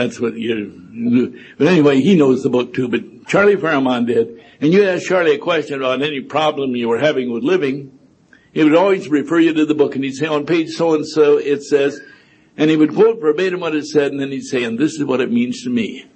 [0.00, 4.42] That's what you, but anyway, he knows the book too, but Charlie Fairmont did.
[4.58, 7.98] And you ask Charlie a question about any problem you were having with living,
[8.54, 11.06] he would always refer you to the book and he'd say on page so and
[11.06, 12.00] so it says,
[12.56, 15.04] and he would quote verbatim what it said and then he'd say, and this is
[15.04, 16.06] what it means to me.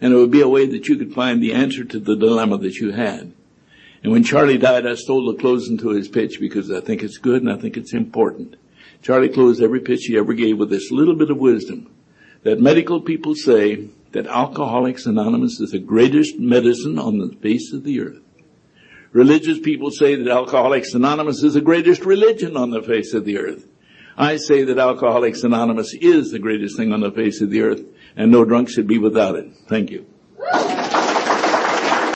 [0.00, 2.56] And it would be a way that you could find the answer to the dilemma
[2.56, 3.34] that you had.
[4.02, 7.18] And when Charlie died, I stole the closing to his pitch because I think it's
[7.18, 8.56] good and I think it's important.
[9.02, 11.93] Charlie closed every pitch he ever gave with this little bit of wisdom
[12.44, 17.82] that medical people say that Alcoholics Anonymous is the greatest medicine on the face of
[17.82, 18.20] the earth.
[19.12, 23.38] Religious people say that Alcoholics Anonymous is the greatest religion on the face of the
[23.38, 23.66] earth.
[24.16, 27.82] I say that Alcoholics Anonymous is the greatest thing on the face of the earth
[28.16, 29.52] and no drunk should be without it.
[29.68, 30.06] Thank you.